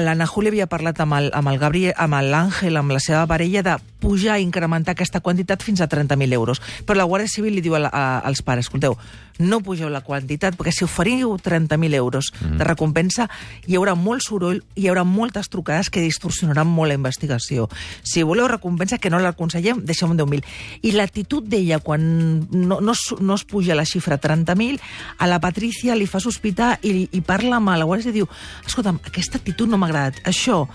l'Anna 0.00 0.26
Júlia 0.26 0.50
havia 0.50 0.66
parlat 0.68 0.98
amb 1.00 1.14
el, 1.16 1.30
amb 1.34 1.48
el 1.48 1.58
Gabriel, 1.58 1.94
amb 1.96 2.18
l'Àngel, 2.20 2.76
amb 2.76 2.92
la 2.92 3.00
seva 3.00 3.26
parella, 3.30 3.62
de 3.62 3.76
pujar, 4.06 4.38
incrementar 4.40 4.94
aquesta 4.94 5.20
quantitat 5.20 5.64
fins 5.66 5.82
a 5.82 5.90
30.000 5.90 6.38
euros. 6.38 6.62
Però 6.86 6.96
la 6.98 7.06
Guàrdia 7.08 7.30
Civil 7.32 7.58
li 7.58 7.64
diu 7.64 7.74
a, 7.74 7.86
a, 7.90 8.04
als 8.26 8.44
pares, 8.46 8.68
escolteu, 8.68 8.94
no 9.38 9.60
pugeu 9.60 9.90
la 9.92 10.00
quantitat, 10.00 10.56
perquè 10.56 10.72
si 10.72 10.86
oferiu 10.86 11.34
30.000 11.36 11.94
euros 11.94 12.30
mm 12.32 12.46
-hmm. 12.46 12.56
de 12.58 12.64
recompensa, 12.64 13.28
hi 13.66 13.76
haurà 13.76 13.94
molt 13.94 14.22
soroll, 14.22 14.62
hi 14.74 14.88
haurà 14.88 15.04
moltes 15.04 15.48
trucades 15.48 15.90
que 15.90 16.00
distorsionaran 16.00 16.66
molt 16.66 16.88
la 16.88 16.94
investigació. 16.94 17.68
Si 18.02 18.22
voleu 18.22 18.48
recompensa, 18.48 18.98
que 18.98 19.10
no 19.10 19.18
l'aconsellem, 19.18 19.84
deixem 19.84 20.10
un 20.10 20.18
10.000. 20.18 20.44
I 20.82 20.92
l'actitud 20.92 21.44
d'ella, 21.44 21.80
quan 21.80 22.46
no, 22.50 22.80
no, 22.80 22.92
no 23.20 23.34
es 23.34 23.44
puja 23.44 23.74
la 23.74 23.84
xifra 23.84 24.20
30.000, 24.20 24.80
a 25.18 25.26
la 25.26 25.40
Patricia 25.40 25.94
li 25.94 26.06
fa 26.06 26.20
sospitar 26.20 26.78
i, 26.82 27.08
i 27.12 27.20
parla 27.20 27.56
amb 27.56 27.68
la 27.68 27.84
Guàrdia 27.84 28.10
i 28.10 28.12
diu, 28.12 28.28
escolta'm, 28.66 29.00
aquesta 29.04 29.38
actitud 29.38 29.68
no 29.68 29.76
m'ha 29.76 29.86
agradat. 29.86 30.20
Això, 30.24 30.66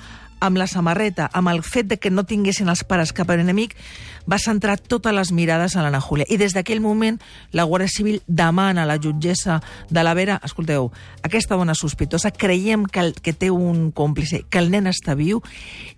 amb 0.42 0.58
la 0.58 0.68
samarreta, 0.68 1.30
amb 1.34 1.54
el 1.54 1.62
fet 1.64 1.88
de 1.88 1.98
que 2.02 2.12
no 2.12 2.26
tinguessin 2.28 2.70
els 2.72 2.84
pares 2.84 3.14
cap 3.14 3.30
enemic, 3.32 3.78
va 4.30 4.40
centrar 4.42 4.78
totes 4.78 5.14
les 5.14 5.32
mirades 5.32 5.76
a 5.76 5.84
l'Anna 5.84 6.02
Júlia. 6.02 6.26
I 6.30 6.38
des 6.38 6.54
d'aquell 6.54 6.82
moment 6.82 7.20
la 7.56 7.66
Guàrdia 7.66 7.90
Civil 7.90 8.22
demana 8.28 8.84
a 8.84 8.90
la 8.90 8.98
jutgessa 9.02 9.60
de 9.90 10.04
la 10.04 10.14
Vera, 10.18 10.40
escolteu, 10.44 10.92
aquesta 11.24 11.56
dona 11.56 11.76
sospitosa, 11.78 12.32
creiem 12.32 12.86
que, 12.86 13.00
el, 13.00 13.14
que 13.14 13.34
té 13.34 13.52
un 13.52 13.92
còmplice, 13.92 14.44
que 14.50 14.62
el 14.62 14.72
nen 14.74 14.90
està 14.90 15.16
viu, 15.18 15.42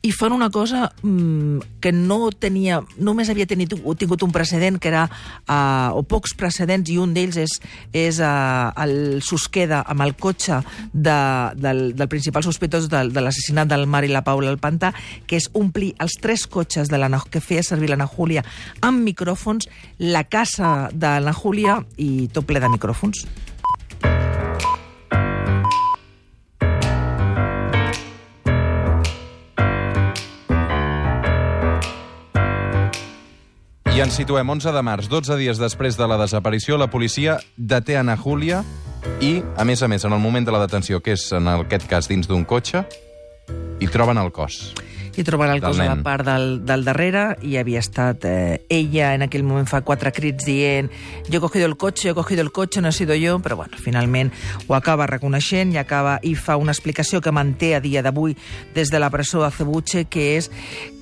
i 0.01 0.11
fan 0.11 0.35
una 0.35 0.49
cosa 0.53 0.89
mmm, 1.01 1.79
que 1.83 1.93
no 1.95 2.31
tenia, 2.31 2.81
només 2.97 3.31
havia 3.31 3.47
tenit, 3.49 3.75
tingut 3.99 4.23
un 4.23 4.31
precedent, 4.35 4.79
que 4.79 4.91
era, 4.91 5.07
uh, 5.47 5.95
o 5.95 6.03
pocs 6.03 6.35
precedents, 6.39 6.91
i 6.91 6.99
un 6.99 7.13
d'ells 7.15 7.39
és, 7.43 7.57
és 7.95 8.19
uh, 8.19 8.71
el 8.83 9.21
Susqueda 9.23 9.83
amb 9.87 10.03
el 10.05 10.15
cotxe 10.19 10.61
de, 10.91 11.17
del, 11.55 11.83
del 11.95 12.11
principal 12.11 12.43
sospitós 12.45 12.89
de, 12.91 13.05
de 13.13 13.23
l'assassinat 13.23 13.69
del 13.71 13.87
Mar 13.87 14.03
i 14.03 14.11
la 14.11 14.23
Paula 14.33 14.49
al 14.49 14.57
Pantà, 14.57 14.93
que 15.29 15.37
és 15.37 15.49
omplir 15.53 15.93
els 16.01 16.17
tres 16.21 16.47
cotxes 16.49 16.89
de 16.89 16.97
la, 16.97 17.11
que 17.29 17.43
feia 17.43 17.63
servir 17.63 17.91
l'Anna 17.93 18.09
Júlia 18.09 18.41
amb 18.81 19.05
micròfons, 19.05 19.69
la 20.01 20.25
casa 20.25 20.89
de 20.89 21.19
la 21.21 21.35
Júlia 21.37 21.79
i 22.01 22.27
tot 22.33 22.49
ple 22.49 22.63
de 22.63 22.73
micròfons. 22.73 23.27
I 33.93 34.01
ens 34.01 34.15
situem 34.17 34.49
11 34.49 34.71
de 34.73 34.81
març, 34.81 35.05
12 35.05 35.35
dies 35.37 35.59
després 35.61 35.93
de 35.99 36.07
la 36.09 36.17
desaparició, 36.17 36.79
la 36.81 36.89
policia 36.89 37.37
deté 37.57 37.99
Ana 37.99 38.15
Júlia 38.17 38.63
i, 39.21 39.35
a 39.53 39.63
més 39.69 39.83
a 39.85 39.87
més, 39.91 40.01
en 40.01 40.17
el 40.17 40.21
moment 40.23 40.47
de 40.47 40.55
la 40.55 40.63
detenció, 40.65 40.97
que 41.05 41.13
és 41.13 41.27
en 41.37 41.45
aquest 41.51 41.85
cas 41.91 42.09
dins 42.09 42.25
d'un 42.25 42.41
cotxe, 42.41 42.81
hi 43.79 43.87
troben 43.91 44.19
el 44.21 44.31
cos 44.31 44.73
i 45.15 45.23
trobarà 45.25 45.53
el 45.55 45.61
Del 45.61 45.69
cos 45.69 45.79
a 45.79 45.87
la 45.89 45.97
part 46.03 46.25
del, 46.27 46.47
del 46.65 46.85
darrere. 46.85 47.23
I 47.45 47.57
havia 47.61 47.81
estat 47.83 48.25
eh, 48.25 48.63
ella 48.69 49.13
en 49.17 49.27
aquell 49.27 49.45
moment 49.47 49.69
fa 49.69 49.83
quatre 49.85 50.11
crits 50.15 50.45
dient 50.47 50.89
jo 51.29 51.37
he 51.37 51.43
cogido 51.43 51.67
el 51.69 51.77
cotxe, 51.77 52.07
yo 52.07 52.13
he 52.13 52.17
cogido 52.17 52.41
el 52.41 52.51
cotxe, 52.51 52.81
no 52.81 52.89
he 52.89 52.95
sido 52.95 53.15
jo, 53.19 53.37
però 53.43 53.57
bueno, 53.59 53.77
finalment 53.77 54.33
ho 54.67 54.75
acaba 54.75 55.07
reconeixent 55.09 55.73
i 55.73 55.81
acaba 55.81 56.17
i 56.23 56.35
fa 56.35 56.57
una 56.57 56.73
explicació 56.73 57.21
que 57.21 57.31
manté 57.31 57.75
a 57.75 57.83
dia 57.83 58.03
d'avui 58.03 58.35
des 58.73 58.89
de 58.89 58.99
la 58.99 59.09
presó 59.13 59.43
de 59.43 59.51
Cebuche, 59.51 60.05
que 60.05 60.37
és 60.37 60.49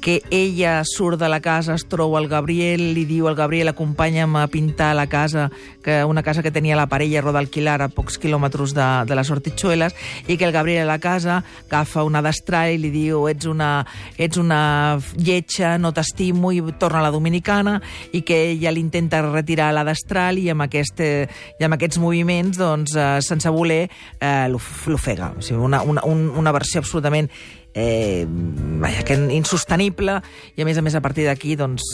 que 0.01 0.23
ella 0.31 0.81
surt 0.83 1.19
de 1.19 1.29
la 1.29 1.39
casa, 1.39 1.75
es 1.75 1.85
troba 1.87 2.19
el 2.19 2.27
Gabriel, 2.27 2.81
li 2.95 3.05
diu 3.05 3.27
al 3.29 3.37
Gabriel 3.37 3.69
acompanya'm 3.69 4.35
a 4.35 4.47
pintar 4.49 4.95
la 4.97 5.05
casa, 5.07 5.51
que 5.83 6.03
una 6.03 6.23
casa 6.23 6.41
que 6.41 6.51
tenia 6.51 6.75
la 6.75 6.87
parella 6.89 7.21
Roda 7.21 7.39
Alquilar 7.39 7.77
a 7.85 7.89
pocs 7.93 8.17
quilòmetres 8.17 8.73
de, 8.73 8.87
de 9.05 9.15
les 9.15 9.29
Hortitxueles, 9.29 9.95
i 10.25 10.37
que 10.37 10.49
el 10.49 10.55
Gabriel 10.57 10.89
a 10.89 10.93
la 10.95 10.99
casa 10.99 11.43
agafa 11.69 12.03
una 12.03 12.23
destral 12.25 12.73
i 12.73 12.81
li 12.81 12.89
diu 12.91 13.27
ets 13.29 13.45
una, 13.45 13.85
ets 14.17 14.37
una 14.37 14.99
lletja, 15.17 15.77
no 15.77 15.91
t'estimo, 15.93 16.51
i 16.51 16.61
torna 16.79 16.99
a 16.99 17.01
la 17.01 17.11
dominicana, 17.11 17.81
i 18.11 18.21
que 18.21 18.51
ella 18.51 18.71
l'intenta 18.71 19.21
retirar 19.21 19.69
a 19.69 19.77
la 19.79 19.83
destral 19.83 20.37
i 20.39 20.49
amb, 20.49 20.61
aquest, 20.67 20.99
eh, 20.99 21.27
i 21.59 21.63
amb 21.63 21.73
aquests 21.77 21.97
moviments, 21.99 22.57
doncs, 22.57 22.95
eh, 22.95 23.19
sense 23.21 23.49
voler, 23.49 23.89
eh, 24.19 24.47
l'of- 24.49 24.87
l'ofega. 24.87 25.33
O 25.37 25.41
sigui, 25.41 25.59
una, 25.61 25.81
una, 25.81 26.01
un- 26.05 26.29
una 26.37 26.51
versió 26.51 26.79
absolutament 26.81 27.29
eh, 27.73 28.25
vaja, 28.27 29.03
que 29.03 29.15
insostenible. 29.35 30.19
I 30.55 30.63
a 30.63 30.67
més 30.67 30.77
a 30.77 30.83
més 30.85 30.95
a 30.95 31.01
partir 31.01 31.25
d'aquí 31.27 31.55
doncs, 31.59 31.85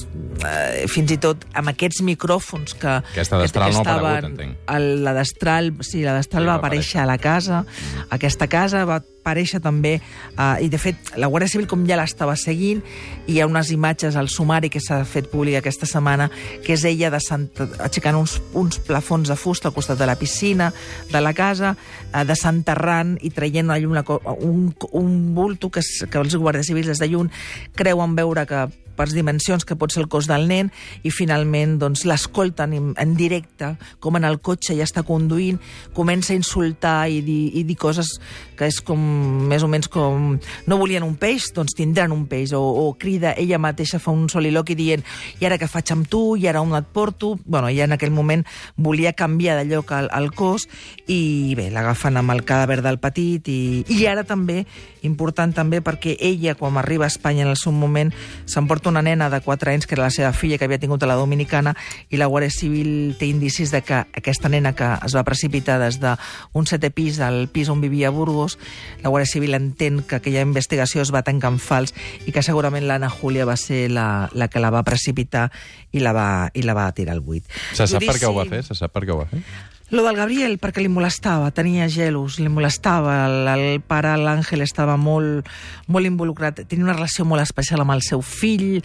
eh, 0.46 0.86
fins 0.92 1.12
i 1.14 1.20
tot 1.22 1.46
amb 1.58 1.74
aquests 1.74 2.02
micròfons 2.06 2.78
que, 2.80 2.98
Aquesta 3.14 3.42
destral 3.42 3.74
no 3.74 3.84
ha 3.84 3.98
aparegut, 3.98 4.32
entenc. 4.32 4.58
el, 4.74 4.88
la 5.04 5.14
destral, 5.18 5.74
sí, 5.82 6.04
la 6.06 6.18
destral 6.18 6.44
Sí, 6.44 6.48
va 6.48 6.58
va 6.58 6.62
aparèixer 6.64 7.02
a 7.02 7.06
la 7.10 7.18
casa, 7.18 7.64
aquesta 8.10 8.48
casa 8.48 8.86
va 8.86 9.02
aparèixer 9.28 9.60
també, 9.60 9.98
eh, 10.00 10.64
i 10.64 10.70
de 10.72 10.80
fet 10.80 11.12
la 11.20 11.28
Guàrdia 11.28 11.52
Civil 11.52 11.68
com 11.68 11.84
ja 11.88 11.98
l'estava 12.00 12.36
seguint, 12.40 12.82
i 13.28 13.36
hi 13.36 13.42
ha 13.42 13.48
unes 13.50 13.72
imatges 13.76 14.16
al 14.16 14.30
sumari 14.32 14.70
que 14.72 14.80
s'ha 14.80 15.02
fet 15.06 15.28
públic 15.32 15.60
aquesta 15.60 15.86
setmana, 15.90 16.30
que 16.64 16.78
és 16.78 16.86
ella 16.88 17.12
de 17.12 17.20
Santa, 17.20 17.68
aixecant 17.84 18.16
uns, 18.16 18.38
uns 18.54 18.80
plafons 18.88 19.28
de 19.28 19.36
fusta 19.36 19.68
al 19.68 19.76
costat 19.76 20.00
de 20.00 20.08
la 20.08 20.16
piscina 20.16 20.72
de 21.12 21.22
la 21.22 21.34
casa, 21.34 21.76
eh, 22.14 22.24
desenterrant 22.24 23.18
i 23.22 23.34
traient 23.36 23.70
allà 23.70 23.88
una, 23.88 24.04
un, 24.40 24.72
un 24.92 25.36
bulto 25.36 25.67
que, 25.74 25.84
que 25.84 26.22
els 26.22 26.36
guàrdies 26.36 26.70
civils 26.72 26.92
des 26.92 27.02
de 27.02 27.10
lluny 27.12 27.32
creuen 27.78 28.16
veure 28.18 28.46
que 28.50 28.68
per 28.98 29.08
dimensions 29.14 29.66
que 29.66 29.78
pot 29.80 29.94
ser 29.94 30.04
el 30.04 30.10
cos 30.12 30.28
del 30.30 30.48
nen 30.50 30.72
i 31.06 31.14
finalment 31.14 31.78
doncs, 31.82 32.04
l'escolten 32.10 32.74
en, 32.74 33.16
directe, 33.18 33.76
com 34.04 34.18
en 34.18 34.26
el 34.28 34.40
cotxe 34.44 34.76
ja 34.78 34.88
està 34.88 35.06
conduint, 35.08 35.60
comença 35.96 36.34
a 36.34 36.40
insultar 36.40 36.98
i 37.14 37.22
dir, 37.26 37.42
i 37.58 37.64
dir 37.68 37.78
coses 37.80 38.18
que 38.58 38.68
és 38.68 38.80
com, 38.82 39.00
més 39.48 39.64
o 39.64 39.70
menys 39.70 39.90
com 39.94 40.34
no 40.68 40.80
volien 40.82 41.06
un 41.06 41.16
peix, 41.20 41.52
doncs 41.54 41.76
tindran 41.78 42.12
un 42.16 42.26
peix. 42.28 42.56
O, 42.58 42.62
o 42.62 42.94
crida, 43.00 43.36
ella 43.38 43.62
mateixa 43.62 44.02
fa 44.02 44.12
un 44.16 44.26
soliloqui 44.32 44.76
dient 44.78 45.06
i 45.40 45.46
ara 45.46 45.60
què 45.62 45.70
faig 45.70 45.94
amb 45.94 46.10
tu, 46.10 46.36
i 46.40 46.48
ara 46.50 46.64
on 46.66 46.74
et 46.78 46.90
porto? 46.94 47.36
Bueno, 47.46 47.70
ella 47.70 47.86
en 47.86 47.96
aquell 47.96 48.14
moment 48.14 48.44
volia 48.76 49.14
canviar 49.14 49.60
de 49.60 49.68
lloc 49.70 49.94
al, 49.94 50.10
al 50.12 50.32
cos 50.36 50.68
i 51.06 51.54
bé, 51.58 51.70
l'agafen 51.74 52.18
amb 52.18 52.34
el 52.34 52.44
cadàver 52.48 52.82
del 52.86 53.00
petit 53.04 53.48
i, 53.54 53.60
i 53.94 54.06
ara 54.10 54.26
també, 54.28 54.64
important 55.08 55.54
també 55.56 55.82
perquè 55.86 56.18
ella 56.20 56.58
quan 56.58 56.78
arriba 56.82 57.06
a 57.06 57.12
Espanya 57.12 57.46
en 57.46 57.54
el 57.54 57.60
seu 57.60 57.72
moment 57.72 58.12
s'emporta 58.46 58.87
una 58.88 59.02
nena 59.04 59.30
de 59.30 59.40
4 59.42 59.72
anys 59.72 59.86
que 59.88 59.96
era 59.96 60.04
la 60.08 60.12
seva 60.12 60.32
filla 60.34 60.58
que 60.58 60.66
havia 60.66 60.80
tingut 60.80 61.04
a 61.04 61.08
la 61.10 61.16
Dominicana 61.20 61.76
i 62.10 62.18
la 62.18 62.28
Guàrdia 62.32 62.50
Civil 62.52 63.16
té 63.20 63.28
indicis 63.30 63.72
de 63.72 63.82
que 63.86 64.00
aquesta 64.18 64.50
nena 64.50 64.74
que 64.76 64.88
es 65.06 65.16
va 65.16 65.24
precipitar 65.28 65.78
des 65.80 66.00
d'un 66.00 66.66
setè 66.66 66.90
pis 66.92 67.20
al 67.20 67.48
pis 67.54 67.70
on 67.70 67.82
vivia 67.82 68.08
a 68.10 68.12
Burgos, 68.16 68.58
la 69.04 69.10
Guàrdia 69.10 69.32
Civil 69.32 69.54
entén 69.58 70.02
que 70.04 70.16
aquella 70.20 70.42
investigació 70.42 71.02
es 71.04 71.12
va 71.14 71.22
tancar 71.28 71.52
en 71.54 71.60
fals 71.60 71.94
i 72.26 72.32
que 72.32 72.44
segurament 72.44 72.88
l'Anna 72.88 73.10
Júlia 73.14 73.46
va 73.46 73.58
ser 73.58 73.90
la, 73.92 74.30
la 74.34 74.48
que 74.48 74.60
la 74.64 74.70
va 74.72 74.84
precipitar 74.88 75.50
i 75.92 76.00
la 76.00 76.14
va, 76.14 76.28
i 76.54 76.62
la 76.64 76.74
va 76.78 76.92
tirar 76.92 77.14
al 77.16 77.22
buit. 77.22 77.44
Se 77.74 77.88
sap 77.88 78.04
per 78.04 78.18
què 78.18 78.28
ho 78.28 78.34
va 78.36 78.46
Judici- 78.46 78.56
fer? 78.56 78.64
Se 78.72 78.76
sap 78.76 78.92
per 78.94 79.04
què 79.06 79.14
ho 79.14 79.22
va 79.24 79.28
fer? 79.32 79.44
Lo 79.90 80.04
del 80.04 80.18
Gabriel, 80.18 80.58
perquè 80.60 80.84
li 80.84 80.92
molestava, 80.92 81.48
tenia 81.56 81.88
gelos, 81.88 82.42
li 82.44 82.50
molestava, 82.52 83.22
el, 83.30 83.48
el 83.54 83.82
pare, 83.88 84.16
l'Àngel, 84.20 84.66
estava 84.66 84.98
molt, 85.00 85.48
molt 85.88 86.10
involucrat, 86.10 86.66
tenia 86.68 86.90
una 86.90 86.98
relació 86.98 87.24
molt 87.26 87.46
especial 87.46 87.86
amb 87.86 87.96
el 87.96 88.04
seu 88.04 88.22
fill, 88.22 88.82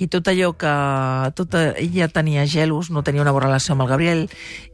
i 0.00 0.08
tot 0.08 0.32
allò 0.32 0.54
que... 0.56 0.74
Tota, 1.36 1.68
ella 1.76 2.08
tenia 2.08 2.46
gelos, 2.48 2.88
no 2.90 3.04
tenia 3.04 3.20
una 3.20 3.34
bona 3.36 3.50
relació 3.50 3.74
amb 3.74 3.84
el 3.84 3.92
Gabriel, 3.92 4.28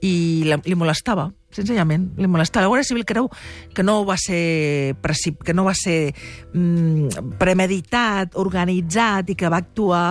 i 0.07 0.15
la, 0.47 0.61
li 0.63 0.79
molestava, 0.79 1.33
senzillament 1.55 2.11
li 2.19 2.29
molesta. 2.31 2.63
La 2.63 2.71
Guàrdia 2.71 2.89
Civil 2.89 3.07
creu 3.09 3.29
que 3.75 3.85
no 3.85 4.03
va 4.09 4.17
ser, 4.21 4.97
que 5.45 5.55
no 5.55 5.67
va 5.67 5.75
ser 5.77 6.13
mm, 6.53 7.37
premeditat, 7.41 8.37
organitzat 8.41 9.33
i 9.33 9.39
que 9.39 9.51
va 9.53 9.63
actuar 9.63 10.07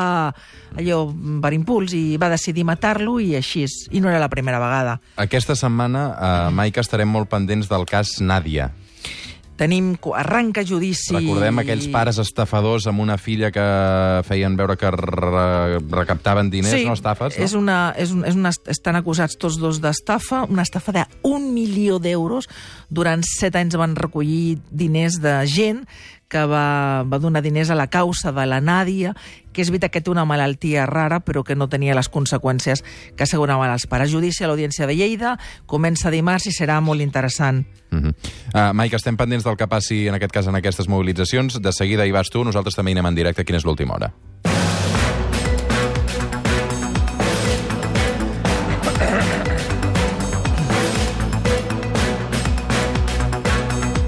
allò 0.78 1.02
per 1.42 1.54
impuls 1.58 1.96
i 1.98 2.18
va 2.22 2.32
decidir 2.32 2.66
matar-lo 2.68 3.20
i 3.20 3.36
així. 3.40 3.66
I 3.92 4.02
no 4.02 4.10
era 4.10 4.22
la 4.22 4.30
primera 4.32 4.60
vegada. 4.62 5.00
Aquesta 5.22 5.56
setmana, 5.56 6.06
eh, 6.16 6.52
Maica, 6.56 6.82
estarem 6.82 7.10
molt 7.10 7.30
pendents 7.30 7.70
del 7.70 7.86
cas 7.90 8.20
Nàdia. 8.22 8.72
Tenim, 9.62 9.92
arranca 10.18 10.64
judici... 10.66 11.14
Recordem 11.14 11.62
aquells 11.62 11.86
pares 11.94 12.18
estafadors 12.22 12.88
amb 12.90 13.04
una 13.04 13.20
filla 13.22 13.52
que 13.54 13.66
feien 14.26 14.56
veure 14.58 14.74
que 14.80 14.90
re 14.96 15.78
recaptaven 15.92 16.50
diners, 16.50 16.80
sí, 16.80 16.88
no 16.88 16.96
estafes, 16.98 17.38
no? 17.38 17.46
És 17.46 17.54
una, 17.58 17.76
és 17.94 18.14
un, 18.16 18.24
és 18.26 18.40
una, 18.40 18.50
estan 18.74 18.98
acusats 18.98 19.38
tots 19.38 19.60
dos 19.62 19.78
d'estafa, 19.84 20.48
una 20.50 20.66
estafa 20.66 20.96
d'un 20.96 21.52
milió 21.54 22.00
d'euros. 22.02 22.50
Durant 22.90 23.22
set 23.28 23.60
anys 23.60 23.78
van 23.78 23.94
recollir 24.00 24.58
diners 24.72 25.22
de 25.22 25.38
gent 25.46 25.86
que 26.32 26.46
va, 26.48 27.04
va 27.04 27.20
donar 27.20 27.44
diners 27.44 27.70
a 27.70 27.78
la 27.78 27.90
causa 27.92 28.32
de 28.32 28.46
la 28.48 28.62
Nàdia, 28.64 29.12
que 29.52 29.62
és 29.62 29.70
veritat 29.70 29.92
que 29.92 30.02
té 30.02 30.12
una 30.14 30.24
malaltia 30.26 30.86
rara, 30.88 31.20
però 31.20 31.44
que 31.44 31.58
no 31.60 31.68
tenia 31.70 31.96
les 31.98 32.08
conseqüències 32.10 32.86
que 33.18 33.28
asseguraven 33.28 33.74
els 33.74 33.86
pares. 33.92 34.14
Judici 34.14 34.46
a 34.46 34.50
l'Audiència 34.50 34.88
de 34.88 34.96
Lleida, 34.96 35.36
comença 35.68 36.14
dimarts 36.14 36.48
i 36.48 36.56
serà 36.56 36.80
molt 36.82 37.04
interessant. 37.04 37.66
Uh 37.92 38.00
-huh. 38.00 38.14
uh, 38.56 38.74
Maica, 38.74 38.96
estem 38.96 39.18
pendents 39.18 39.44
del 39.44 39.58
que 39.58 39.68
passi 39.68 40.08
en 40.08 40.16
aquest 40.16 40.32
cas 40.32 40.48
en 40.48 40.56
aquestes 40.56 40.88
mobilitzacions. 40.88 41.62
De 41.62 41.74
seguida 41.74 42.06
hi 42.06 42.12
vas 42.12 42.30
tu, 42.30 42.44
nosaltres 42.44 42.76
també 42.76 42.92
anem 42.92 43.06
en 43.06 43.16
directe. 43.16 43.44
Quina 43.44 43.58
és 43.58 43.66
l'última 43.66 43.96
hora? 43.96 44.14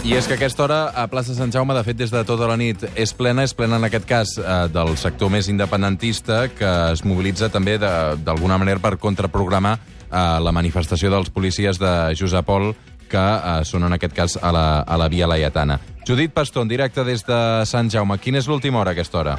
I 0.04 0.18
és 0.18 0.26
que 0.28 0.36
aquesta 0.36 0.66
hora 0.66 0.78
a 1.00 1.06
plaça 1.08 1.32
Sant 1.32 1.52
Jaume, 1.56 1.72
de 1.78 1.82
fet, 1.88 1.96
des 1.96 2.12
de 2.12 2.20
tota 2.28 2.44
la 2.50 2.58
nit 2.60 2.82
és 3.00 3.14
plena, 3.16 3.46
és 3.48 3.54
plena 3.56 3.78
en 3.80 3.88
aquest 3.88 4.04
cas 4.04 4.34
eh, 4.36 4.66
del 4.68 4.98
sector 5.00 5.32
més 5.32 5.48
independentista 5.48 6.50
que 6.52 6.72
es 6.92 7.06
mobilitza 7.08 7.48
també 7.48 7.78
d'alguna 7.80 8.58
manera 8.60 8.84
per 8.84 8.98
contraprogramar 9.00 9.78
eh, 9.80 10.18
la 10.44 10.52
manifestació 10.52 11.08
dels 11.14 11.32
policies 11.32 11.80
de 11.80 11.94
Josep 12.20 12.44
Pol 12.52 12.74
que 13.08 13.24
eh, 13.24 13.56
són 13.64 13.88
en 13.88 13.96
aquest 13.96 14.18
cas 14.18 14.36
a 14.42 14.52
la, 14.52 14.66
a 14.84 15.00
la 15.00 15.08
Via 15.08 15.30
Laietana. 15.32 15.80
Judit 16.04 16.36
Pastor, 16.36 16.68
en 16.68 16.76
directe 16.76 17.08
des 17.08 17.24
de 17.24 17.40
Sant 17.64 17.88
Jaume. 17.88 18.20
Quina 18.20 18.44
és 18.44 18.52
l'última 18.52 18.84
hora 18.84 18.92
a 18.92 19.00
aquesta 19.00 19.24
hora? 19.24 19.38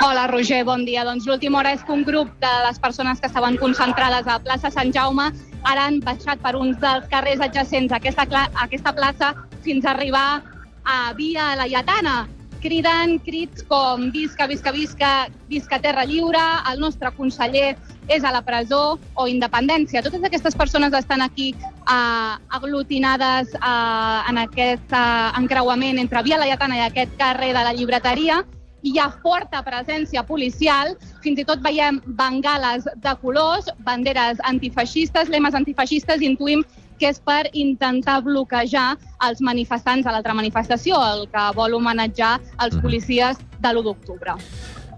Hola, 0.00 0.28
Roger, 0.28 0.62
bon 0.62 0.84
dia. 0.86 1.02
Doncs 1.02 1.24
l'última 1.26 1.58
hora 1.58 1.72
és 1.74 1.80
que 1.82 1.90
un 1.90 2.04
grup 2.06 2.30
de 2.38 2.50
les 2.62 2.78
persones 2.78 3.18
que 3.18 3.26
estaven 3.26 3.56
concentrades 3.58 4.28
a 4.30 4.36
plaça 4.38 4.70
Sant 4.70 4.92
Jaume 4.94 5.24
ara 5.66 5.86
han 5.88 5.96
baixat 6.06 6.38
per 6.38 6.52
uns 6.54 6.76
dels 6.78 7.08
carrers 7.10 7.40
adjacents 7.42 7.90
a 7.90 7.98
aquesta, 7.98 8.22
a 8.22 8.62
aquesta 8.62 8.92
plaça 8.94 9.32
fins 9.64 9.84
a 9.84 9.96
arribar 9.96 10.44
a 10.86 11.12
Via 11.18 11.56
Laietana. 11.58 12.28
Criden 12.62 13.16
crits 13.26 13.64
com 13.66 14.12
visca, 14.14 14.46
visca, 14.46 14.70
visca, 14.70 15.10
visca 15.50 15.80
Terra 15.82 16.04
Lliure, 16.06 16.44
el 16.70 16.78
nostre 16.78 17.10
conseller 17.16 17.72
és 18.06 18.22
a 18.22 18.30
la 18.34 18.42
presó 18.42 19.00
o 19.14 19.26
independència. 19.26 20.02
Totes 20.06 20.22
aquestes 20.22 20.54
persones 20.54 20.94
estan 20.94 21.22
aquí 21.26 21.48
eh, 21.58 22.34
aglutinades 22.60 23.50
eh, 23.50 24.30
en 24.30 24.38
aquest 24.46 24.94
eh, 24.94 25.42
encreuament 25.42 25.98
entre 25.98 26.22
Via 26.22 26.38
Laietana 26.38 26.78
i 26.78 26.84
aquest 26.86 27.18
carrer 27.18 27.50
de 27.50 27.66
la 27.66 27.74
llibreteria 27.74 28.44
hi 28.82 28.98
ha 28.98 29.08
forta 29.22 29.62
presència 29.66 30.24
policial, 30.26 30.94
fins 31.24 31.40
i 31.40 31.46
tot 31.48 31.62
veiem 31.64 32.00
bengales 32.18 32.86
de 32.96 33.14
colors, 33.22 33.70
banderes 33.86 34.42
antifeixistes, 34.44 35.30
lemes 35.32 35.56
antifeixistes, 35.58 36.22
intuïm 36.22 36.64
que 36.98 37.06
és 37.12 37.20
per 37.22 37.46
intentar 37.54 38.18
bloquejar 38.26 38.96
els 39.28 39.40
manifestants 39.44 40.06
a 40.06 40.14
l'altra 40.14 40.34
manifestació, 40.34 40.98
el 41.14 41.28
que 41.30 41.44
vol 41.54 41.78
homenatjar 41.78 42.38
els 42.64 42.74
policies 42.82 43.38
de 43.62 43.70
l'1 43.70 43.86
d'octubre. 43.86 44.34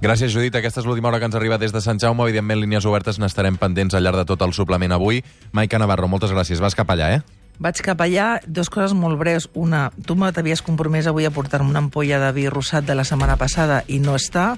Gràcies, 0.01 0.33
Judit. 0.33 0.55
Aquesta 0.57 0.81
és 0.81 0.87
l'última 0.89 1.11
hora 1.11 1.19
que 1.21 1.29
ens 1.29 1.37
arriba 1.37 1.59
des 1.61 1.75
de 1.77 1.83
Sant 1.85 2.01
Jaume. 2.01 2.25
Evidentment, 2.25 2.57
línies 2.63 2.89
obertes 2.89 3.21
n'estarem 3.21 3.61
pendents 3.61 3.93
al 3.93 4.07
llarg 4.07 4.23
de 4.23 4.25
tot 4.33 4.41
el 4.47 4.57
suplement 4.57 4.97
avui. 4.97 5.21
Maica 5.53 5.79
Navarro, 5.79 6.09
moltes 6.09 6.33
gràcies. 6.33 6.63
Vas 6.65 6.75
cap 6.75 6.89
allà, 6.89 7.13
eh? 7.19 7.40
Vaig 7.61 7.83
cap 7.85 8.01
allà, 8.01 8.39
dos 8.49 8.71
coses 8.73 8.95
molt 8.97 9.19
breus. 9.21 9.51
Una, 9.53 9.91
tu 10.09 10.15
me 10.17 10.31
t'havies 10.33 10.63
compromès 10.65 11.07
avui 11.11 11.27
a 11.29 11.31
portar-me 11.31 11.69
una 11.69 11.83
ampolla 11.85 12.17
de 12.23 12.31
vi 12.33 12.47
rosat 12.49 12.87
de 12.89 12.95
la 12.97 13.05
setmana 13.05 13.37
passada 13.37 13.83
i 13.87 13.99
no 14.01 14.15
està. 14.17 14.55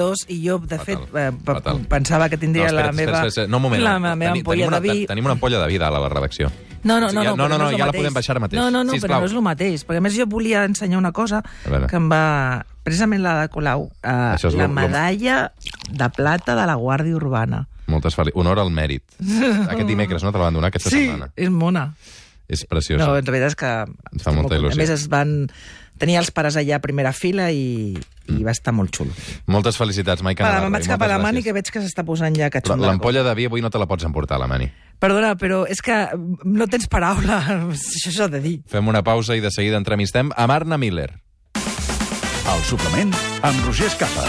Dos, 0.00 0.24
i 0.26 0.40
jo, 0.42 0.58
de 0.58 0.78
fet, 0.82 0.98
eh, 1.14 1.30
fatal. 1.46 1.84
pensava 1.86 2.26
que 2.28 2.36
tindria 2.36 2.66
espera, 2.66 2.88
la 2.88 2.92
meva, 2.92 3.12
espera, 3.12 3.28
espera. 3.28 3.46
No, 3.46 3.60
un 3.60 3.62
moment. 3.68 3.82
la 3.84 3.98
meva 4.00 4.16
Teni- 4.32 4.40
ampolla 4.42 4.66
una, 4.66 4.80
de 4.80 4.90
vi. 4.90 5.06
Tenim 5.06 5.28
una 5.30 5.36
ampolla 5.38 5.60
de 5.62 5.68
vi 5.70 5.78
dalt 5.78 5.94
a 5.94 6.00
la 6.02 6.08
redacció. 6.10 6.50
No, 6.82 6.98
no, 7.00 7.12
no, 7.12 7.22
no, 7.22 7.36
no, 7.36 7.48
no, 7.48 7.58
no, 7.58 7.70
el 7.70 7.78
ja 7.78 7.86
la 7.86 7.94
podem 7.94 8.14
baixar 8.14 8.34
ara 8.36 8.42
mateix. 8.42 8.60
No, 8.60 8.70
no, 8.70 8.82
no, 8.84 8.92
Sisplau. 8.94 9.16
però 9.18 9.22
no 9.22 9.30
és 9.30 9.32
el 9.38 9.42
mateix, 9.42 9.86
perquè 9.86 9.98
a 9.98 10.04
més 10.04 10.18
jo 10.18 10.26
volia 10.30 10.64
ensenyar 10.66 10.98
una 10.98 11.12
cosa 11.12 11.42
que 11.62 11.96
em 11.96 12.10
va... 12.10 12.64
Precisament 12.86 13.22
la 13.22 13.40
de 13.40 13.48
Colau, 13.50 13.88
eh, 14.02 14.50
la 14.54 14.68
medalla 14.70 15.52
de 15.90 16.10
plata 16.14 16.54
de 16.54 16.66
la 16.70 16.76
Guàrdia 16.78 17.16
Urbana. 17.18 17.64
Moltes 17.88 18.14
fel... 18.18 18.30
Honor 18.34 18.58
al 18.62 18.70
mèrit. 18.74 19.04
Aquest 19.70 19.86
dimecres, 19.88 20.22
no? 20.26 20.32
Te 20.34 20.38
la 20.40 20.48
van 20.50 20.54
donar 20.58 20.72
aquesta 20.72 20.90
setmana. 20.90 21.30
és 21.36 21.50
mona. 21.50 21.88
És 22.48 22.62
preciós. 22.70 23.00
No, 23.02 23.16
en 23.18 23.26
realitat 23.26 23.54
és 23.54 23.58
que... 23.58 23.72
Em 24.12 24.22
fa 24.22 24.32
molta 24.34 24.54
il·lusió. 24.58 24.76
A 24.78 24.80
més, 24.82 24.92
es 24.94 25.08
van... 25.10 25.46
Tenia 25.96 26.20
els 26.20 26.28
pares 26.30 26.58
allà 26.60 26.76
a 26.76 26.82
primera 26.84 27.08
fila 27.16 27.46
i, 27.56 27.94
i 28.28 28.42
va 28.44 28.52
estar 28.52 28.74
molt 28.76 28.92
xulo. 28.92 29.14
Moltes 29.48 29.78
felicitats, 29.80 30.20
Maica 30.20 30.44
Va, 30.44 30.50
Navarro. 30.50 30.66
me'n 30.68 30.76
vaig 30.76 30.90
cap 30.90 31.04
a 31.06 31.08
la 31.08 31.16
Mani, 31.22 31.40
que 31.40 31.54
veig 31.56 31.70
que 31.72 31.80
s'està 31.80 32.04
posant 32.04 32.36
ja 32.36 32.50
catxonda. 32.52 32.84
L'ampolla 32.90 33.22
de 33.24 33.32
vi 33.38 33.46
avui 33.48 33.64
no 33.64 33.70
te 33.72 33.80
la 33.80 33.88
pots 33.88 34.04
emportar, 34.04 34.36
la 34.42 34.46
Mani. 34.50 34.68
Perdona, 35.00 35.32
però 35.40 35.62
és 35.64 35.80
que 35.80 35.96
no 36.44 36.68
tens 36.68 36.84
paraula. 36.92 37.40
Això 37.72 38.12
s'ha 38.12 38.28
de 38.28 38.42
dir. 38.44 38.58
Fem 38.68 38.92
una 38.92 39.00
pausa 39.08 39.40
i 39.40 39.40
de 39.40 39.48
seguida 39.54 39.80
entrevistem 39.80 40.28
a 40.36 40.46
Marna 40.52 40.76
Miller. 40.76 41.14
El 41.56 42.62
suplement 42.68 43.16
amb 43.40 43.64
Roger 43.64 43.88
Escapa. 43.88 44.28